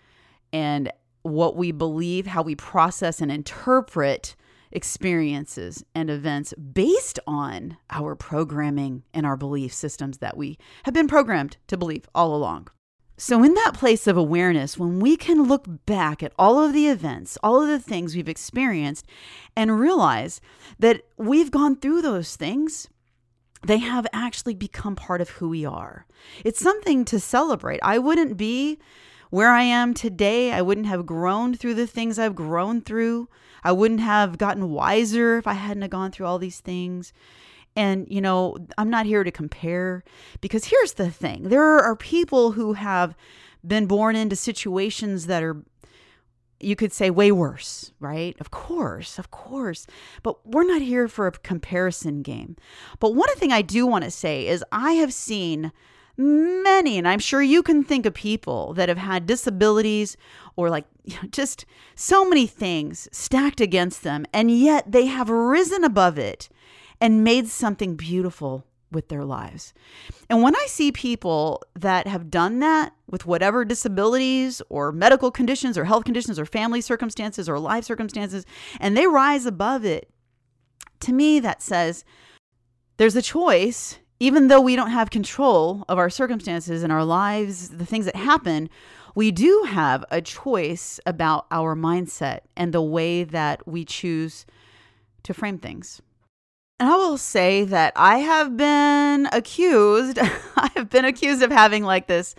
[0.52, 0.90] and
[1.22, 4.35] what we believe, how we process and interpret
[4.72, 11.09] experiences and events based on our programming and our belief systems that we have been
[11.09, 12.68] programmed to believe all along.
[13.16, 16.88] So, in that place of awareness, when we can look back at all of the
[16.88, 19.07] events, all of the things we've experienced,
[19.55, 20.40] and realize
[20.79, 22.88] that we've gone through those things,
[23.64, 26.07] they have actually become part of who we are.
[26.44, 27.81] It's something to celebrate.
[27.83, 28.79] I wouldn't be
[29.31, 30.53] where I am today.
[30.53, 33.29] I wouldn't have grown through the things I've grown through.
[33.62, 37.12] I wouldn't have gotten wiser if I hadn't have gone through all these things.
[37.74, 40.04] And, you know, I'm not here to compare
[40.40, 43.14] because here's the thing there are people who have
[43.66, 45.62] been born into situations that are,
[46.61, 48.37] you could say, way worse, right?
[48.40, 49.87] Of course, of course.
[50.22, 52.56] But we're not here for a comparison game.
[53.00, 55.72] But one thing I do want to say is I have seen
[56.16, 60.16] many, and I'm sure you can think of people that have had disabilities
[60.56, 60.85] or like
[61.30, 66.48] just so many things stacked against them, and yet they have risen above it
[67.02, 69.74] and made something beautiful with their lives.
[70.30, 75.76] And when I see people that have done that with whatever disabilities or medical conditions
[75.76, 78.46] or health conditions or family circumstances or life circumstances,
[78.78, 80.10] and they rise above it,
[81.00, 82.04] to me, that says
[82.98, 87.70] there's a choice, even though we don't have control of our circumstances and our lives,
[87.70, 88.70] the things that happen,
[89.16, 94.46] we do have a choice about our mindset and the way that we choose
[95.24, 96.00] to frame things.
[96.82, 100.18] And I will say that I have been accused,
[100.56, 102.34] I have been accused of having like this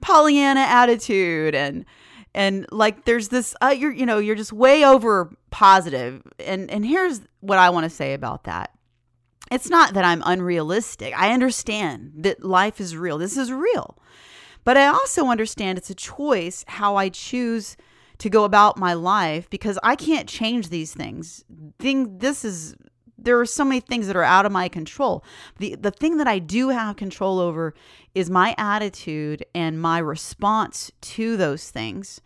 [0.00, 1.84] Pollyanna attitude and
[2.34, 6.86] and like there's this uh, you're you know you're just way over positive and and
[6.86, 8.70] here's what I want to say about that.
[9.50, 11.12] It's not that I'm unrealistic.
[11.14, 13.18] I understand that life is real.
[13.18, 13.98] This is real.
[14.64, 17.76] But I also understand it's a choice how I choose
[18.16, 21.44] to go about my life because I can't change these things.
[21.78, 22.74] Thing this is
[23.24, 25.24] there are so many things that are out of my control.
[25.58, 27.74] The the thing that I do have control over
[28.14, 32.20] is my attitude and my response to those things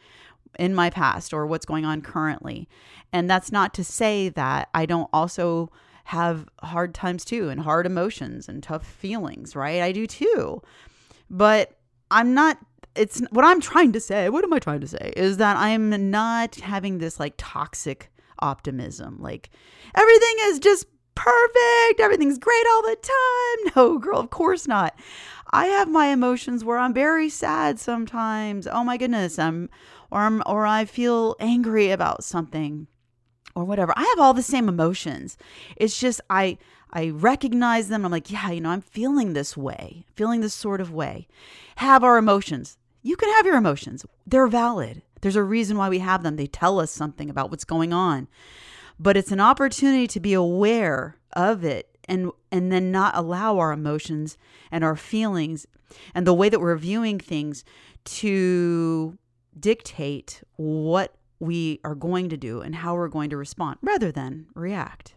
[0.58, 2.68] in my past or what's going on currently.
[3.12, 5.70] And that's not to say that I don't also
[6.04, 9.82] have hard times too and hard emotions and tough feelings, right?
[9.82, 10.62] I do too.
[11.28, 11.76] But
[12.10, 12.58] I'm not
[12.94, 14.28] it's what I'm trying to say.
[14.30, 15.12] What am I trying to say?
[15.16, 19.18] Is that I'm not having this like toxic optimism.
[19.20, 19.50] Like
[19.94, 22.00] everything is just perfect.
[22.00, 23.12] Everything's great all the time.
[23.76, 24.94] No, girl, of course not.
[25.50, 28.66] I have my emotions where I'm very sad sometimes.
[28.66, 29.68] Oh my goodness, I'm
[30.10, 32.86] or I'm or I feel angry about something.
[33.54, 33.92] or whatever.
[33.96, 35.36] I have all the same emotions.
[35.76, 36.58] It's just I
[36.92, 38.04] I recognize them.
[38.04, 41.26] I'm like, yeah, you know, I'm feeling this way, feeling this sort of way.
[41.76, 42.78] Have our emotions.
[43.02, 44.04] You can have your emotions.
[44.26, 45.02] They're valid.
[45.20, 46.36] There's a reason why we have them.
[46.36, 48.28] They tell us something about what's going on.
[48.98, 53.72] But it's an opportunity to be aware of it and and then not allow our
[53.72, 54.38] emotions
[54.70, 55.66] and our feelings
[56.14, 57.64] and the way that we're viewing things
[58.04, 59.18] to
[59.58, 64.46] dictate what we are going to do and how we're going to respond rather than
[64.54, 65.15] react.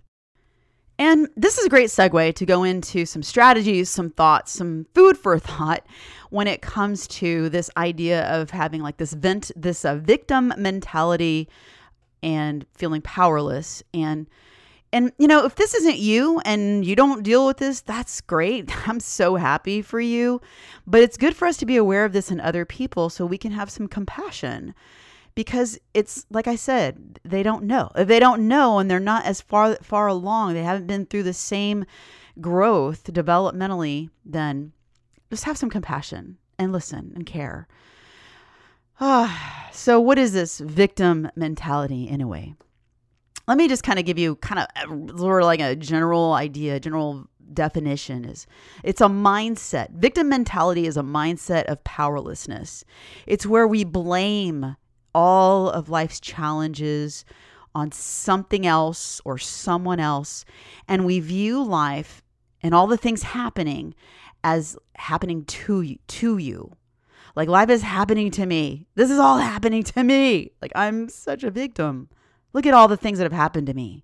[0.99, 5.17] And this is a great segue to go into some strategies, some thoughts, some food
[5.17, 5.85] for thought
[6.29, 11.47] when it comes to this idea of having like this vent, this uh, victim mentality
[12.21, 13.81] and feeling powerless.
[13.93, 14.27] And
[14.91, 18.69] and you know if this isn't you and you don't deal with this that's great.
[18.87, 20.41] I'm so happy for you.
[20.85, 23.37] But it's good for us to be aware of this in other people so we
[23.37, 24.75] can have some compassion
[25.39, 29.23] because it's like i said they don't know if they don't know and they're not
[29.23, 31.85] as far far along they haven't been through the same
[32.41, 34.73] growth developmentally then
[35.29, 37.69] just have some compassion and listen and care
[38.99, 42.55] Ah, so what is this victim mentality in a way?
[43.47, 46.79] Let me just kind of give you kind of sort of like a general idea,
[46.79, 48.45] general definition is
[48.83, 49.89] it's a mindset.
[49.91, 52.83] Victim mentality is a mindset of powerlessness.
[53.25, 54.75] It's where we blame
[55.13, 57.25] all of life's challenges
[57.75, 60.45] on something else or someone else
[60.87, 62.23] and we view life
[62.61, 63.93] and all the things happening
[64.43, 66.75] as happening to you, to you
[67.35, 68.85] like life is happening to me.
[68.95, 70.51] This is all happening to me.
[70.61, 72.09] Like I'm such a victim.
[72.51, 74.03] Look at all the things that have happened to me.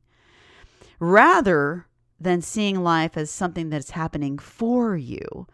[0.99, 1.87] Rather
[2.17, 5.47] than seeing life as something that's happening for you.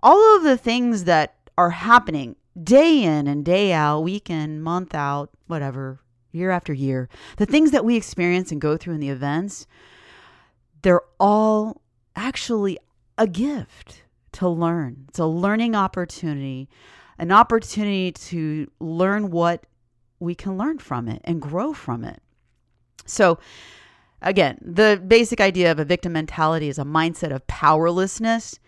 [0.00, 4.94] All of the things that are happening day in and day out, week in, month
[4.94, 6.00] out, whatever,
[6.32, 9.66] year after year, the things that we experience and go through in the events,
[10.82, 11.80] they're all
[12.16, 12.78] actually
[13.16, 15.06] a gift to learn.
[15.08, 16.68] It's a learning opportunity
[17.18, 19.64] an opportunity to learn what
[20.20, 22.22] we can learn from it and grow from it.
[23.06, 23.38] So,
[24.22, 28.58] again, the basic idea of a victim mentality is a mindset of powerlessness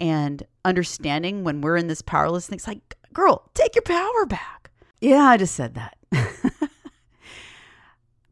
[0.00, 2.66] and understanding when we're in this powerlessness.
[2.66, 4.70] Like, girl, take your power back.
[5.00, 5.96] Yeah, I just said that.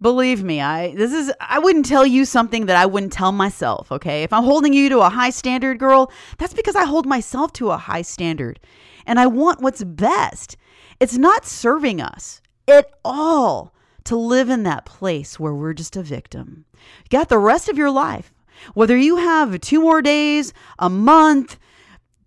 [0.01, 3.91] Believe me, I this is I wouldn't tell you something that I wouldn't tell myself,
[3.91, 4.23] okay?
[4.23, 7.71] If I'm holding you to a high standard, girl, that's because I hold myself to
[7.71, 8.61] a high standard
[9.07, 10.57] and I want what's best.
[11.01, 16.03] It's not serving us at all to live in that place where we're just a
[16.03, 16.65] victim.
[16.75, 18.33] You got the rest of your life,
[18.75, 21.59] whether you have two more days, a month,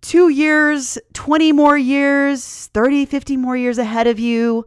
[0.02, 4.66] two years, 20 more years, 30, 50 more years ahead of you.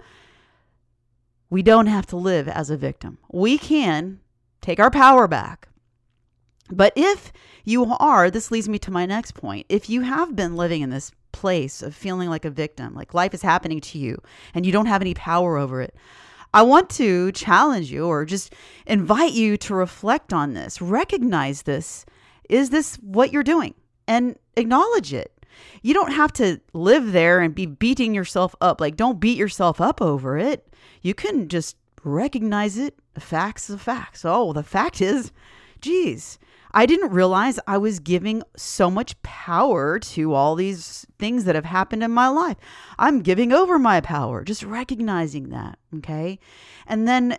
[1.49, 3.19] We don't have to live as a victim.
[3.31, 4.19] We can
[4.61, 5.67] take our power back.
[6.71, 7.31] But if
[7.63, 9.67] you are, this leads me to my next point.
[9.69, 13.33] If you have been living in this place of feeling like a victim, like life
[13.33, 14.19] is happening to you
[14.55, 15.93] and you don't have any power over it.
[16.53, 18.53] I want to challenge you or just
[18.87, 22.05] invite you to reflect on this, recognize this.
[22.49, 23.75] Is this what you're doing?
[24.07, 25.45] And acknowledge it.
[25.81, 28.81] You don't have to live there and be beating yourself up.
[28.81, 30.67] Like, don't beat yourself up over it.
[31.01, 32.95] You can just recognize it.
[33.13, 34.23] The facts are facts.
[34.25, 35.31] Oh, the fact is,
[35.79, 36.37] geez,
[36.71, 41.65] I didn't realize I was giving so much power to all these things that have
[41.65, 42.57] happened in my life.
[42.99, 46.37] I'm giving over my power, just recognizing that, okay?
[46.85, 47.37] And then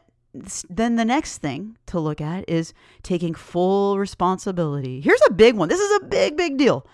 [0.69, 2.73] then the next thing to look at is
[3.03, 5.01] taking full responsibility.
[5.01, 5.69] Here's a big one.
[5.69, 6.87] This is a big big deal.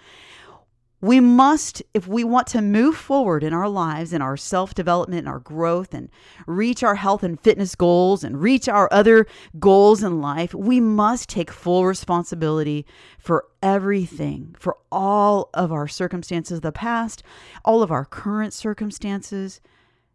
[1.03, 5.19] We must, if we want to move forward in our lives, in our self development,
[5.19, 6.09] and our growth, and
[6.47, 9.27] reach our health and fitness goals and reach our other
[9.59, 12.87] goals in life, we must take full responsibility
[13.19, 17.25] for everything, for all of our circumstances of the past,
[17.65, 19.61] all of our current circumstances,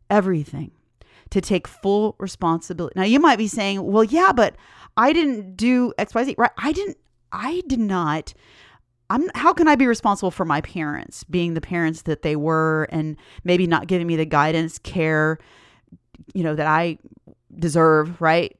[0.10, 0.72] everything.
[1.32, 2.94] To take full responsibility.
[2.96, 4.56] Now, you might be saying, well, yeah, but
[4.96, 6.52] I didn't do XYZ, right?
[6.58, 6.98] I didn't,
[7.32, 8.34] I did not
[9.10, 12.88] I'm how can I be responsible for my parents being the parents that they were
[12.92, 15.40] and maybe not giving me the guidance, care,
[16.34, 16.98] you know, that I
[17.58, 18.58] deserve, right?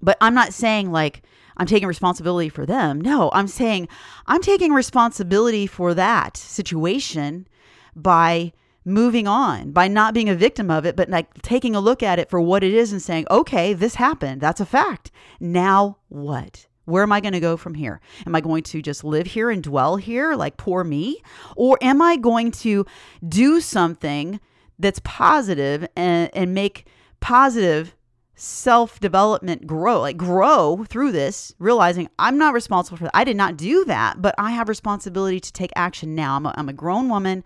[0.00, 1.22] But I'm not saying like
[1.58, 3.00] I'm taking responsibility for them.
[3.00, 3.88] No, I'm saying
[4.26, 7.46] I'm taking responsibility for that situation
[7.94, 8.52] by
[8.86, 12.18] moving on, by not being a victim of it, but like taking a look at
[12.18, 14.40] it for what it is and saying, okay, this happened.
[14.40, 15.10] That's a fact.
[15.40, 16.66] Now what?
[16.84, 18.00] Where am I going to go from here?
[18.26, 21.20] Am I going to just live here and dwell here like poor me?
[21.56, 22.86] Or am I going to
[23.28, 24.38] do something
[24.78, 26.86] that's positive and, and make
[27.18, 27.96] positive
[28.36, 33.16] self development grow, like grow through this, realizing I'm not responsible for that.
[33.16, 36.36] I did not do that, but I have responsibility to take action now.
[36.36, 37.42] I'm a, I'm a grown woman,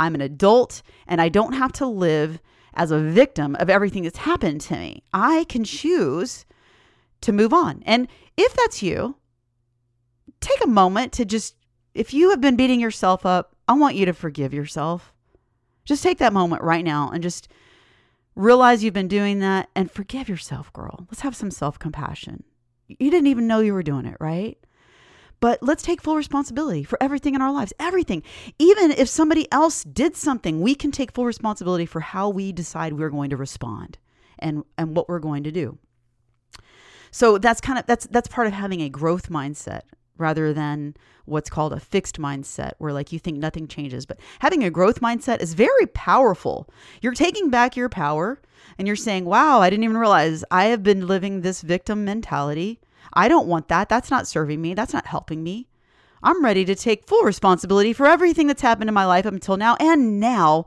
[0.00, 2.40] I'm an adult, and I don't have to live
[2.74, 5.02] as a victim of everything that's happened to me.
[5.12, 6.46] I can choose
[7.20, 7.82] to move on.
[7.84, 9.16] And if that's you,
[10.40, 11.54] take a moment to just,
[11.94, 15.12] if you have been beating yourself up, I want you to forgive yourself.
[15.84, 17.48] Just take that moment right now and just
[18.34, 21.06] realize you've been doing that and forgive yourself, girl.
[21.10, 22.44] Let's have some self compassion.
[22.88, 24.56] You didn't even know you were doing it, right?
[25.40, 27.72] But let's take full responsibility for everything in our lives.
[27.80, 28.22] Everything.
[28.58, 32.92] Even if somebody else did something, we can take full responsibility for how we decide
[32.92, 33.98] we're going to respond
[34.38, 35.78] and, and what we're going to do.
[37.10, 39.82] So that's kind of that's that's part of having a growth mindset
[40.16, 44.62] rather than what's called a fixed mindset where like you think nothing changes but having
[44.62, 46.68] a growth mindset is very powerful
[47.00, 48.40] you're taking back your power
[48.78, 52.78] and you're saying wow i didn't even realize i have been living this victim mentality
[53.12, 55.68] i don't want that that's not serving me that's not helping me
[56.22, 59.56] i'm ready to take full responsibility for everything that's happened in my life up until
[59.56, 60.66] now and now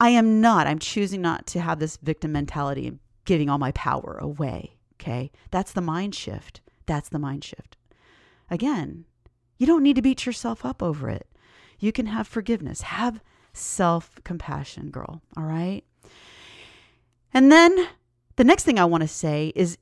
[0.00, 3.72] i am not i'm choosing not to have this victim mentality and giving all my
[3.72, 7.76] power away okay that's the mind shift that's the mind shift
[8.50, 9.04] Again,
[9.58, 11.26] you don't need to beat yourself up over it.
[11.78, 13.20] You can have forgiveness, have
[13.52, 15.22] self compassion, girl.
[15.36, 15.82] All right.
[17.32, 17.88] And then
[18.36, 19.78] the next thing I want to say is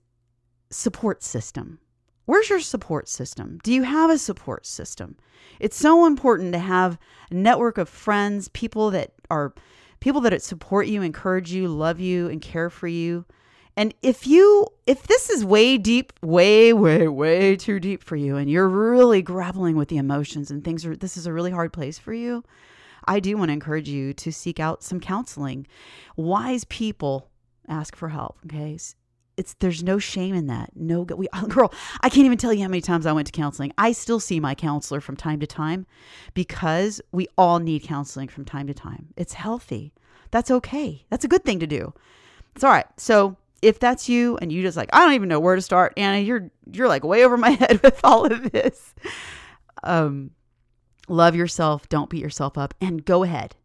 [0.71, 1.79] support system.
[2.25, 3.59] Where's your support system?
[3.63, 5.17] Do you have a support system?
[5.59, 6.99] It's so important to have
[7.31, 9.55] a network of friends, people that are
[10.01, 13.25] people that support you, encourage you, love you, and care for you.
[13.77, 18.37] And if you if this is way deep, way way way too deep for you
[18.37, 21.73] and you're really grappling with the emotions and things are this is a really hard
[21.73, 22.45] place for you,
[23.07, 25.67] I do want to encourage you to seek out some counseling.
[26.17, 27.31] Wise people
[27.67, 28.79] ask for help, okay?
[29.43, 30.71] It's there's no shame in that.
[30.77, 33.73] No we girl, I can't even tell you how many times I went to counseling.
[33.77, 35.85] I still see my counselor from time to time
[36.33, 39.09] because we all need counseling from time to time.
[39.17, 39.95] It's healthy.
[40.31, 41.07] That's okay.
[41.11, 41.93] That's a good thing to do.
[42.55, 42.87] It's all right.
[42.97, 45.93] So if that's you and you just like, I don't even know where to start,
[45.97, 48.95] Anna, you're you're like way over my head with all of this.
[49.83, 50.31] Um,
[51.09, 53.57] love yourself, don't beat yourself up, and go ahead.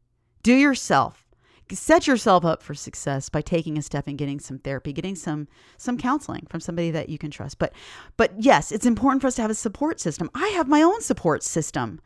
[0.41, 1.26] Do yourself.
[1.71, 5.47] Set yourself up for success by taking a step and getting some therapy, getting some
[5.77, 7.59] some counseling from somebody that you can trust.
[7.59, 7.73] But
[8.15, 10.29] but yes, it's important for us to have a support system.
[10.33, 11.99] I have my own support system.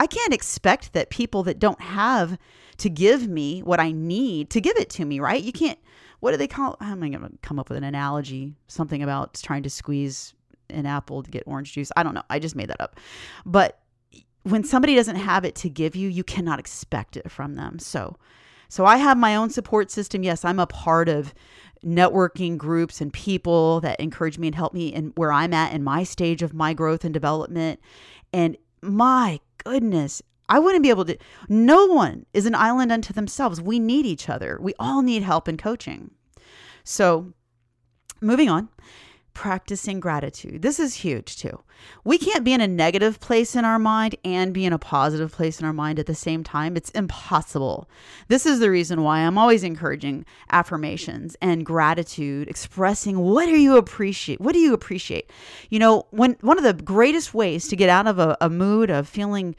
[0.00, 2.38] I can't expect that people that don't have
[2.78, 5.42] to give me what I need to give it to me, right?
[5.42, 5.78] You can't
[6.20, 9.62] what do they call I'm going to come up with an analogy, something about trying
[9.64, 10.34] to squeeze
[10.70, 11.90] an apple to get orange juice.
[11.96, 12.22] I don't know.
[12.30, 12.98] I just made that up.
[13.46, 13.80] But
[14.42, 17.78] when somebody doesn't have it to give you, you cannot expect it from them.
[17.78, 18.16] So
[18.68, 20.22] so I have my own support system.
[20.22, 21.34] Yes, I'm a part of
[21.84, 25.82] networking groups and people that encourage me and help me in where I'm at in
[25.84, 27.80] my stage of my growth and development.
[28.32, 31.16] And my goodness, I wouldn't be able to.
[31.48, 33.60] No one is an island unto themselves.
[33.60, 34.58] We need each other.
[34.60, 36.10] We all need help and coaching.
[36.84, 37.32] So,
[38.20, 38.68] moving on,
[39.38, 40.62] practicing gratitude.
[40.62, 41.60] This is huge too.
[42.02, 45.30] We can't be in a negative place in our mind and be in a positive
[45.30, 46.76] place in our mind at the same time.
[46.76, 47.88] It's impossible.
[48.26, 53.76] This is the reason why I'm always encouraging affirmations and gratitude, expressing what do you
[53.76, 54.40] appreciate?
[54.40, 55.30] What do you appreciate?
[55.70, 58.90] You know, when one of the greatest ways to get out of a, a mood
[58.90, 59.54] of feeling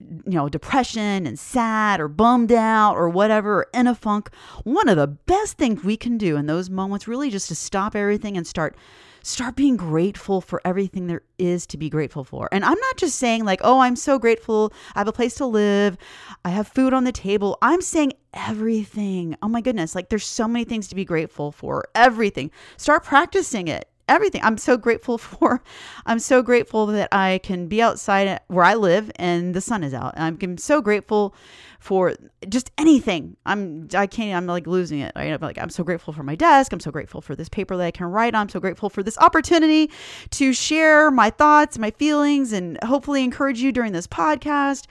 [0.00, 4.30] you know, depression and sad or bummed out or whatever, or in a funk,
[4.62, 7.96] one of the best things we can do in those moments really just to stop
[7.96, 8.76] everything and start
[9.26, 12.48] start being grateful for everything there is to be grateful for.
[12.52, 14.72] And I'm not just saying like, "Oh, I'm so grateful.
[14.94, 15.96] I have a place to live.
[16.44, 19.36] I have food on the table." I'm saying everything.
[19.42, 21.86] Oh my goodness, like there's so many things to be grateful for.
[21.94, 22.50] Everything.
[22.76, 24.40] Start practicing it everything.
[24.44, 25.62] I'm so grateful for.
[26.04, 29.94] I'm so grateful that I can be outside where I live and the sun is
[29.94, 30.14] out.
[30.16, 31.34] I'm so grateful
[31.80, 32.14] for
[32.48, 33.36] just anything.
[33.46, 35.12] I'm I can't I'm like losing it.
[35.14, 35.32] Right?
[35.32, 36.72] I'm like I'm so grateful for my desk.
[36.72, 38.42] I'm so grateful for this paper that I can write on.
[38.42, 39.90] I'm so grateful for this opportunity
[40.30, 44.86] to share my thoughts, my feelings and hopefully encourage you during this podcast.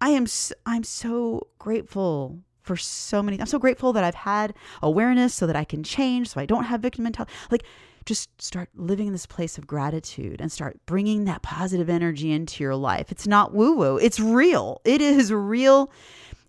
[0.00, 0.26] I am
[0.66, 3.40] I'm so grateful for so many.
[3.40, 4.52] I'm so grateful that I've had
[4.82, 7.32] awareness so that I can change so I don't have victim mentality.
[7.50, 7.64] Like
[8.06, 12.62] just start living in this place of gratitude and start bringing that positive energy into
[12.62, 13.12] your life.
[13.12, 14.80] It's not woo woo, it's real.
[14.84, 15.90] It is real.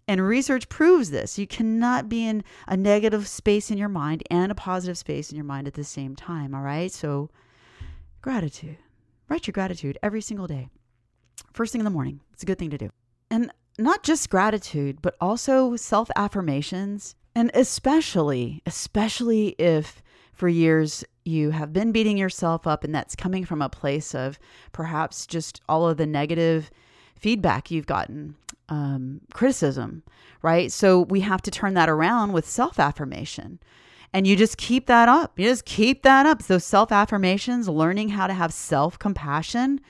[0.08, 1.38] And research proves this.
[1.38, 5.36] You cannot be in a negative space in your mind and a positive space in
[5.36, 6.56] your mind at the same time.
[6.56, 6.90] All right.
[6.90, 7.30] So,
[8.22, 8.78] gratitude.
[9.28, 10.70] Write your gratitude every single day.
[11.52, 12.22] First thing in the morning.
[12.32, 12.90] It's a good thing to do.
[13.30, 17.16] And not just gratitude, but also self affirmations.
[17.36, 20.02] And especially, especially if
[20.34, 24.40] for years you have been beating yourself up, and that's coming from a place of
[24.72, 26.72] perhaps just all of the negative
[27.16, 28.36] feedback you've gotten,
[28.70, 30.04] um, criticism,
[30.42, 30.72] right?
[30.72, 33.60] So we have to turn that around with self affirmation.
[34.14, 35.38] And you just keep that up.
[35.38, 36.42] You just keep that up.
[36.42, 39.82] So self affirmations, learning how to have self compassion.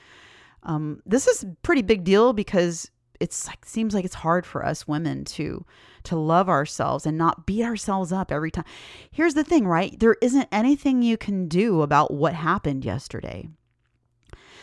[0.64, 4.86] Um, this is pretty big deal because it's like seems like it's hard for us
[4.86, 5.64] women to
[6.08, 8.64] to love ourselves and not beat ourselves up every time.
[9.10, 9.98] Here's the thing, right?
[9.98, 13.48] There isn't anything you can do about what happened yesterday.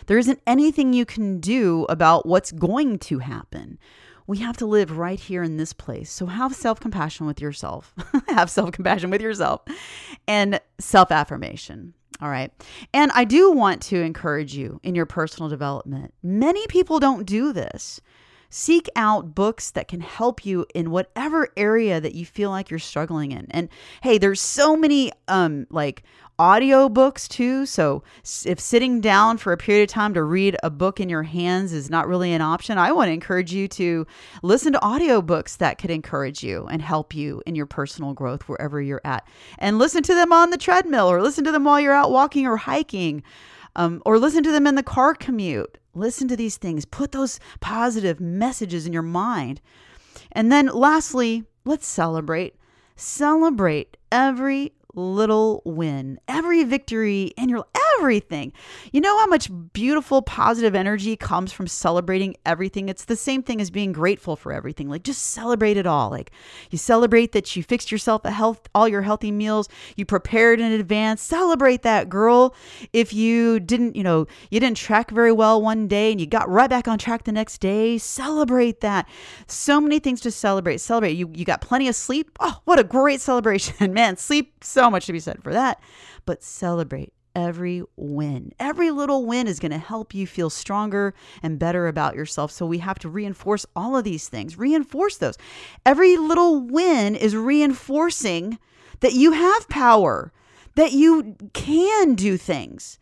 [0.07, 3.79] There isn't anything you can do about what's going to happen.
[4.27, 6.11] We have to live right here in this place.
[6.11, 7.93] So have self compassion with yourself.
[8.27, 9.61] have self compassion with yourself
[10.27, 11.93] and self affirmation.
[12.21, 12.51] All right.
[12.93, 16.13] And I do want to encourage you in your personal development.
[16.23, 17.99] Many people don't do this.
[18.57, 22.79] Seek out books that can help you in whatever area that you feel like you're
[22.79, 23.47] struggling in.
[23.51, 23.67] And
[24.01, 26.03] hey, there's so many um like
[26.39, 27.65] audio books too.
[27.65, 28.01] So
[28.45, 31.73] if sitting down for a period of time to read a book in your hands
[31.73, 34.07] is not really an option, I want to encourage you to
[34.41, 38.47] listen to audio books that could encourage you and help you in your personal growth
[38.47, 39.27] wherever you're at.
[39.59, 42.47] And listen to them on the treadmill or listen to them while you're out walking
[42.47, 43.21] or hiking.
[43.77, 45.77] Um, or listen to them in the car commute.
[45.95, 46.85] Listen to these things.
[46.85, 49.61] Put those positive messages in your mind.
[50.31, 52.55] And then lastly, let's celebrate.
[52.95, 57.65] Celebrate every little win, every victory in your
[57.97, 58.51] everything.
[58.91, 62.89] You know how much beautiful positive energy comes from celebrating everything?
[62.89, 64.89] It's the same thing as being grateful for everything.
[64.89, 66.09] Like just celebrate it all.
[66.09, 66.31] Like
[66.71, 70.71] you celebrate that you fixed yourself a health all your healthy meals, you prepared in
[70.71, 71.21] advance.
[71.21, 72.55] Celebrate that, girl.
[72.93, 76.49] If you didn't, you know, you didn't track very well one day and you got
[76.49, 79.07] right back on track the next day, celebrate that.
[79.47, 80.79] So many things to celebrate.
[80.81, 81.13] Celebrate.
[81.13, 82.31] You you got plenty of sleep.
[82.39, 83.93] Oh, what a great celebration.
[83.93, 85.81] Man, sleep so much to be said for that.
[86.25, 88.53] But celebrate every win.
[88.59, 91.13] Every little win is going to help you feel stronger
[91.43, 92.51] and better about yourself.
[92.51, 95.37] So we have to reinforce all of these things, reinforce those.
[95.85, 98.57] Every little win is reinforcing
[99.01, 100.31] that you have power,
[100.75, 102.97] that you can do things.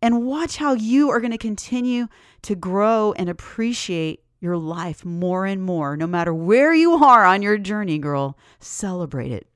[0.00, 2.08] And watch how you are going to continue
[2.42, 7.40] to grow and appreciate your life more and more, no matter where you are on
[7.40, 8.36] your journey, girl.
[8.60, 9.48] Celebrate it.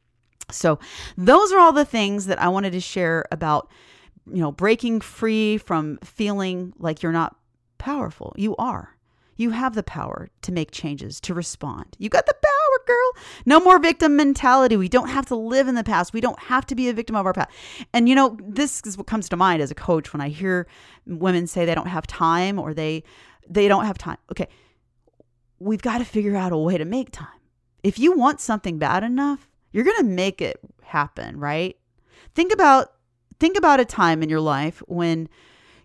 [0.50, 0.78] So,
[1.16, 3.70] those are all the things that I wanted to share about
[4.32, 7.36] you know, breaking free from feeling like you're not
[7.78, 8.34] powerful.
[8.36, 8.96] You are.
[9.36, 11.96] You have the power to make changes, to respond.
[11.98, 13.12] You got the power, girl.
[13.46, 14.76] No more victim mentality.
[14.76, 16.12] We don't have to live in the past.
[16.12, 17.50] We don't have to be a victim of our past.
[17.92, 20.66] And you know, this is what comes to mind as a coach when I hear
[21.06, 23.04] women say they don't have time or they
[23.48, 24.18] they don't have time.
[24.32, 24.48] Okay.
[25.60, 27.28] We've got to figure out a way to make time.
[27.84, 31.76] If you want something bad enough, you're going to make it happen, right?
[32.34, 32.92] Think about
[33.40, 35.28] think about a time in your life when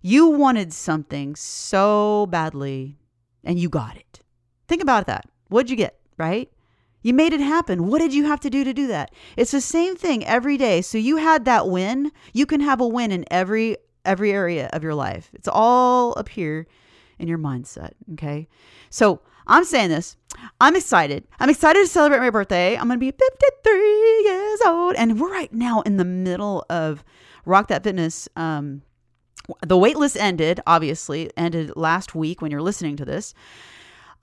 [0.02, 2.98] you wanted something so badly
[3.44, 4.22] and you got it.
[4.68, 5.26] Think about that.
[5.50, 6.52] What'd you get, right?
[7.04, 7.88] You made it happen.
[7.88, 9.14] What did you have to do to do that?
[9.38, 10.82] It's the same thing every day.
[10.82, 12.12] So you had that win.
[12.34, 15.30] You can have a win in every every area of your life.
[15.34, 16.68] It's all up here
[17.20, 18.48] in your mindset, okay?
[18.90, 20.18] So, I'm saying this.
[20.60, 21.26] I'm excited.
[21.40, 22.76] I'm excited to celebrate my birthday.
[22.76, 27.04] I'm going to be 53 years old and we're right now in the middle of
[27.46, 28.30] Rock That Fitness.
[28.36, 28.82] Um,
[29.62, 33.34] the waitlist ended, obviously, ended last week when you're listening to this.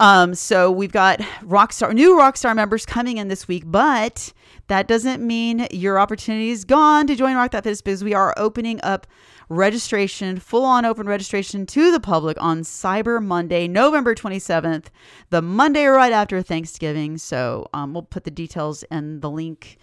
[0.01, 4.33] Um, so we've got Rockstar, new Rockstar members coming in this week, but
[4.69, 8.33] that doesn't mean your opportunity is gone to join Rock That Fitness because we are
[8.39, 9.07] opening up
[9.51, 14.87] registration, full on open registration to the public on Cyber Monday, November 27th,
[15.29, 17.19] the Monday right after Thanksgiving.
[17.19, 19.77] So um, we'll put the details and the link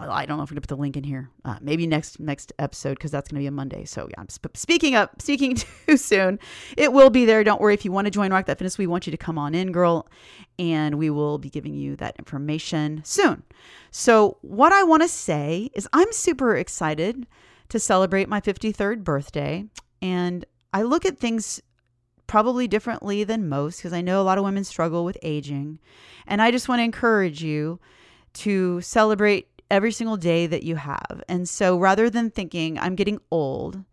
[0.00, 1.30] I don't know if we're gonna put the link in here.
[1.44, 3.84] Uh, maybe next next episode because that's gonna be a Monday.
[3.84, 6.38] So yeah, I'm sp- speaking up, speaking too soon.
[6.76, 7.42] It will be there.
[7.42, 7.74] Don't worry.
[7.74, 9.72] If you want to join Rock That Fitness, we want you to come on in,
[9.72, 10.08] girl,
[10.58, 13.42] and we will be giving you that information soon.
[13.90, 17.26] So what I want to say is I'm super excited
[17.70, 19.64] to celebrate my 53rd birthday,
[20.00, 21.60] and I look at things
[22.26, 25.80] probably differently than most because I know a lot of women struggle with aging,
[26.26, 27.80] and I just want to encourage you
[28.34, 31.22] to celebrate every single day that you have.
[31.28, 33.84] And so rather than thinking, I'm getting old,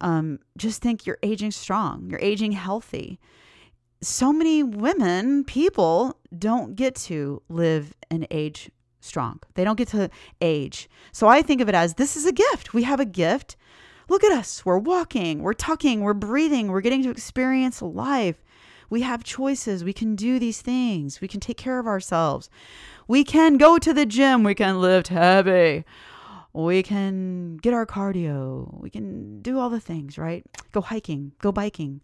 [0.00, 3.18] um, just think you're aging strong, you're aging healthy.
[4.00, 9.40] So many women, people don't get to live and age strong.
[9.54, 10.88] They don't get to age.
[11.12, 12.74] So I think of it as this is a gift.
[12.74, 13.56] We have a gift.
[14.08, 14.64] Look at us.
[14.64, 18.42] We're walking, we're talking, we're breathing, we're getting to experience life.
[18.90, 19.84] We have choices.
[19.84, 21.20] We can do these things.
[21.20, 22.48] We can take care of ourselves.
[23.06, 24.42] We can go to the gym.
[24.42, 25.84] We can lift heavy.
[26.52, 28.80] We can get our cardio.
[28.80, 30.44] We can do all the things, right?
[30.72, 32.00] Go hiking, go biking.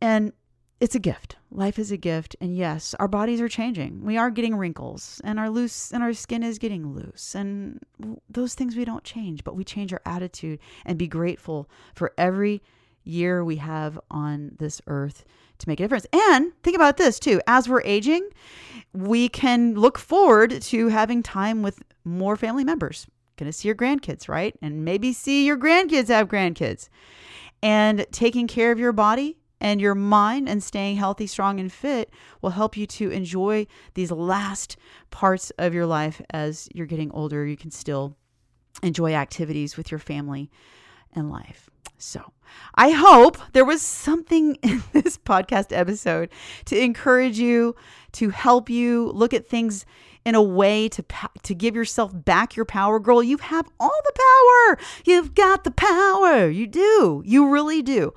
[0.00, 0.32] And
[0.78, 1.36] it's a gift.
[1.50, 2.36] Life is a gift.
[2.40, 4.04] And yes, our bodies are changing.
[4.04, 7.34] We are getting wrinkles and our loose and our skin is getting loose.
[7.34, 7.80] And
[8.28, 12.62] those things we don't change, but we change our attitude and be grateful for every
[13.06, 15.24] year we have on this earth
[15.58, 16.06] to make a difference.
[16.12, 17.40] And think about this too.
[17.46, 18.28] As we're aging,
[18.92, 23.06] we can look forward to having time with more family members.
[23.36, 24.56] Going to see your grandkids, right?
[24.62, 26.88] And maybe see your grandkids have grandkids.
[27.62, 32.10] And taking care of your body and your mind and staying healthy, strong, and fit
[32.42, 34.76] will help you to enjoy these last
[35.10, 37.46] parts of your life as you're getting older.
[37.46, 38.16] You can still
[38.82, 40.50] enjoy activities with your family
[41.16, 41.68] and life.
[41.98, 42.32] So,
[42.74, 46.30] I hope there was something in this podcast episode
[46.66, 47.74] to encourage you,
[48.12, 49.86] to help you look at things
[50.24, 51.04] in a way to
[51.44, 52.98] to give yourself back your power.
[52.98, 54.78] Girl, you have all the power.
[55.04, 56.48] You've got the power.
[56.48, 57.22] You do.
[57.24, 58.12] You really do.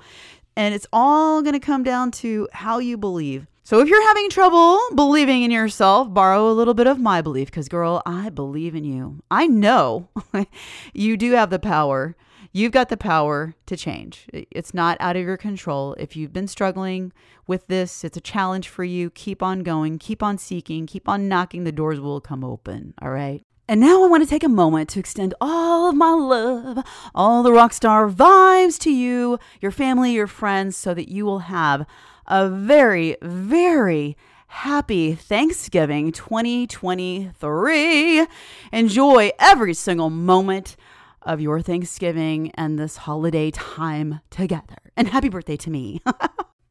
[0.56, 3.46] And it's all going to come down to how you believe.
[3.62, 7.46] So if you're having trouble believing in yourself, borrow a little bit of my belief
[7.48, 9.22] because, girl, I believe in you.
[9.30, 10.08] I know
[10.92, 12.16] you do have the power.
[12.52, 14.26] You've got the power to change.
[14.32, 15.94] It's not out of your control.
[15.94, 17.12] If you've been struggling
[17.46, 19.10] with this, it's a challenge for you.
[19.10, 21.62] Keep on going, keep on seeking, keep on knocking.
[21.62, 22.94] The doors will come open.
[23.00, 23.46] All right.
[23.68, 26.84] And now I want to take a moment to extend all of my love,
[27.14, 31.38] all the rock star vibes to you, your family, your friends, so that you will
[31.38, 31.86] have
[32.26, 34.16] a very, very
[34.48, 38.26] happy Thanksgiving 2023.
[38.72, 40.76] Enjoy every single moment
[41.22, 44.76] of your Thanksgiving and this holiday time together.
[44.96, 46.02] And happy birthday to me.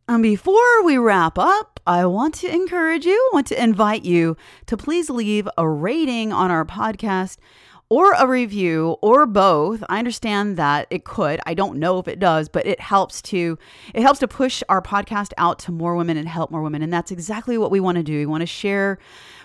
[0.10, 4.76] And before we wrap up, I want to encourage you, want to invite you to
[4.76, 7.38] please leave a rating on our podcast
[7.89, 9.84] or a review or both.
[9.88, 11.39] I understand that it could.
[11.45, 13.60] I don't know if it does, but it helps to
[13.93, 16.82] it helps to push our podcast out to more women and help more women.
[16.82, 18.18] And that's exactly what we want to do.
[18.18, 18.97] We want to share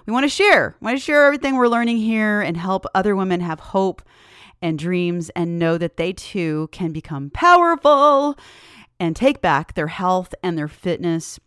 [0.07, 0.77] we want to share.
[0.81, 4.01] We want to share everything we're learning here and help other women have hope
[4.65, 8.35] and dreams and know that they too can become powerful
[8.99, 11.39] and take back their health and their fitness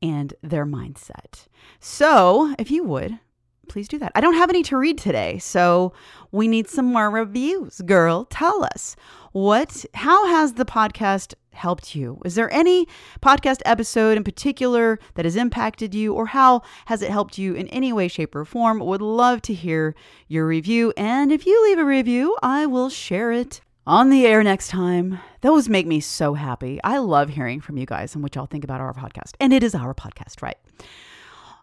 [0.00, 1.46] and their mindset.
[1.80, 3.20] So, if you would,
[3.68, 4.12] please do that.
[4.14, 5.92] I don't have any to read today, so
[6.32, 7.82] we need some more reviews.
[7.82, 8.96] Girl, tell us
[9.32, 12.20] what how has the podcast helped you?
[12.24, 12.86] Is there any
[13.20, 17.68] podcast episode in particular that has impacted you or how has it helped you in
[17.68, 18.80] any way shape or form?
[18.80, 19.94] Would love to hear
[20.28, 24.42] your review and if you leave a review, I will share it on the air
[24.42, 25.18] next time.
[25.40, 26.80] Those make me so happy.
[26.84, 29.32] I love hearing from you guys and what y'all think about our podcast.
[29.40, 30.58] And it is our podcast, right?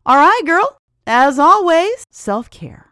[0.06, 0.78] All right, girl.
[1.06, 2.92] As always, self care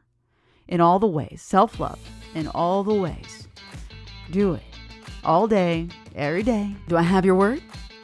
[0.68, 2.00] in all the ways, self love
[2.34, 3.45] in all the ways.
[4.32, 4.64] Do it
[5.24, 6.76] all day, every day.
[6.88, 7.62] Do I have your word?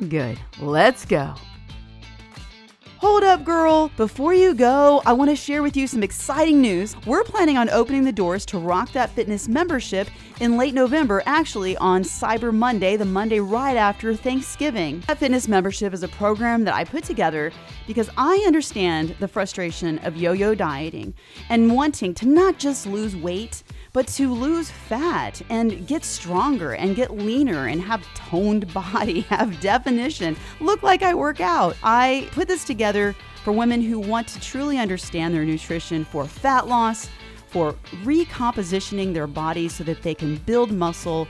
[0.10, 0.40] Good.
[0.60, 1.36] Let's go.
[3.02, 3.90] Hold up, girl.
[3.98, 6.96] Before you go, I want to share with you some exciting news.
[7.08, 10.08] We're planning on opening the doors to Rock That Fitness membership
[10.40, 15.04] in late November, actually on Cyber Monday, the Monday right after Thanksgiving.
[15.08, 17.52] That Fitness membership is a program that I put together
[17.88, 21.16] because I understand the frustration of yo yo dieting
[21.50, 23.64] and wanting to not just lose weight
[23.94, 29.60] but to lose fat and get stronger and get leaner and have toned body, have
[29.60, 31.76] definition, look like I work out.
[31.84, 36.68] I put this together for women who want to truly understand their nutrition for fat
[36.68, 37.10] loss,
[37.48, 37.74] for
[38.04, 41.28] recompositioning their body so that they can build muscle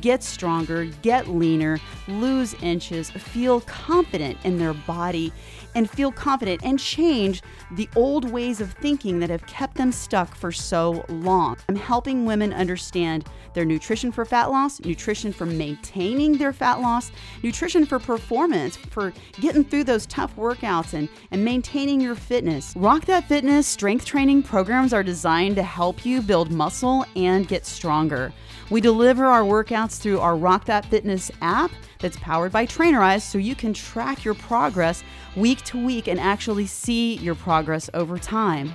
[0.00, 5.32] get stronger, get leaner, lose inches, feel confident in their body,
[5.74, 10.34] and feel confident and change the old ways of thinking that have kept them stuck
[10.34, 11.56] for so long.
[11.68, 17.12] I'm helping women understand their nutrition for fat loss, nutrition for maintaining their fat loss,
[17.42, 22.74] nutrition for performance, for getting through those tough workouts and, and maintaining your fitness.
[22.76, 27.64] Rock That Fitness strength training programs are designed to help you build muscle and get
[27.64, 28.32] stronger.
[28.70, 31.70] We deliver our workouts through our Rock That Fitness app
[32.00, 35.02] that's powered by Trainerize so you can track your progress
[35.36, 38.74] week to week and actually see your progress over time.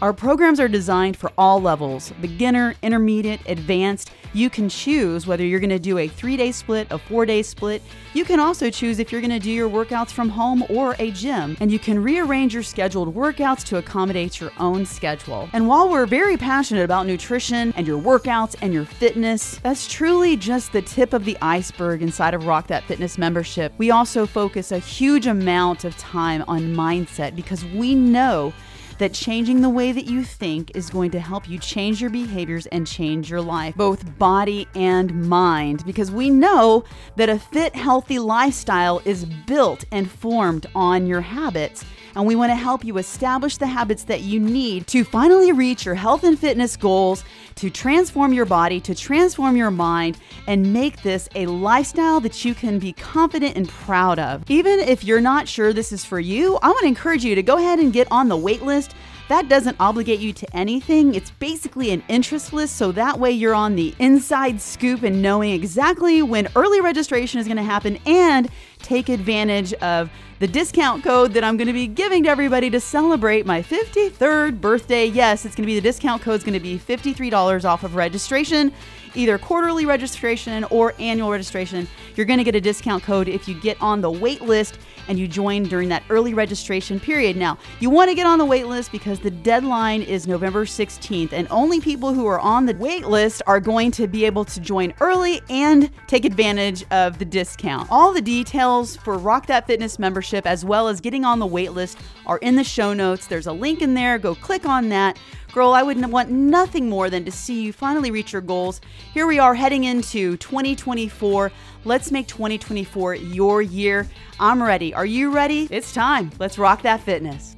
[0.00, 4.12] Our programs are designed for all levels beginner, intermediate, advanced.
[4.32, 7.42] You can choose whether you're going to do a three day split, a four day
[7.42, 7.82] split.
[8.14, 11.10] You can also choose if you're going to do your workouts from home or a
[11.10, 11.56] gym.
[11.58, 15.48] And you can rearrange your scheduled workouts to accommodate your own schedule.
[15.52, 20.36] And while we're very passionate about nutrition and your workouts and your fitness, that's truly
[20.36, 23.72] just the tip of the iceberg inside of Rock That Fitness membership.
[23.78, 28.52] We also focus a huge amount of time on mindset because we know
[28.98, 32.66] that changing the way that you think is going to help you change your behaviors
[32.66, 36.84] and change your life, both body and mind, because we know
[37.16, 41.84] that a fit, healthy lifestyle is built and formed on your habits
[42.18, 45.84] and we want to help you establish the habits that you need to finally reach
[45.84, 47.22] your health and fitness goals,
[47.54, 50.18] to transform your body, to transform your mind,
[50.48, 54.42] and make this a lifestyle that you can be confident and proud of.
[54.48, 57.42] Even if you're not sure this is for you, I want to encourage you to
[57.42, 58.87] go ahead and get on the wait list.
[59.28, 61.14] That doesn't obligate you to anything.
[61.14, 65.52] It's basically an interest list, so that way you're on the inside scoop and knowing
[65.52, 68.48] exactly when early registration is going to happen and
[68.78, 72.80] take advantage of the discount code that I'm going to be giving to everybody to
[72.80, 75.04] celebrate my 53rd birthday.
[75.04, 77.96] Yes, it's going to be the discount code is going to be $53 off of
[77.96, 78.72] registration,
[79.14, 81.86] either quarterly registration or annual registration.
[82.16, 84.78] You're going to get a discount code if you get on the wait list
[85.08, 87.36] and you join during that early registration period.
[87.36, 91.32] Now, you want to get on the wait list because the deadline is November 16th,
[91.32, 94.60] and only people who are on the wait list are going to be able to
[94.60, 97.88] join early and take advantage of the discount.
[97.90, 101.72] All the details for Rock That Fitness membership, as well as getting on the wait
[101.72, 103.26] list, are in the show notes.
[103.26, 104.18] There's a link in there.
[104.18, 105.18] Go click on that.
[105.52, 108.80] Girl, I would want nothing more than to see you finally reach your goals.
[109.14, 111.50] Here we are heading into 2024.
[111.84, 114.06] Let's make 2024 your year.
[114.38, 114.92] I'm ready.
[114.92, 115.66] Are you ready?
[115.70, 116.30] It's time.
[116.38, 117.56] Let's rock that fitness.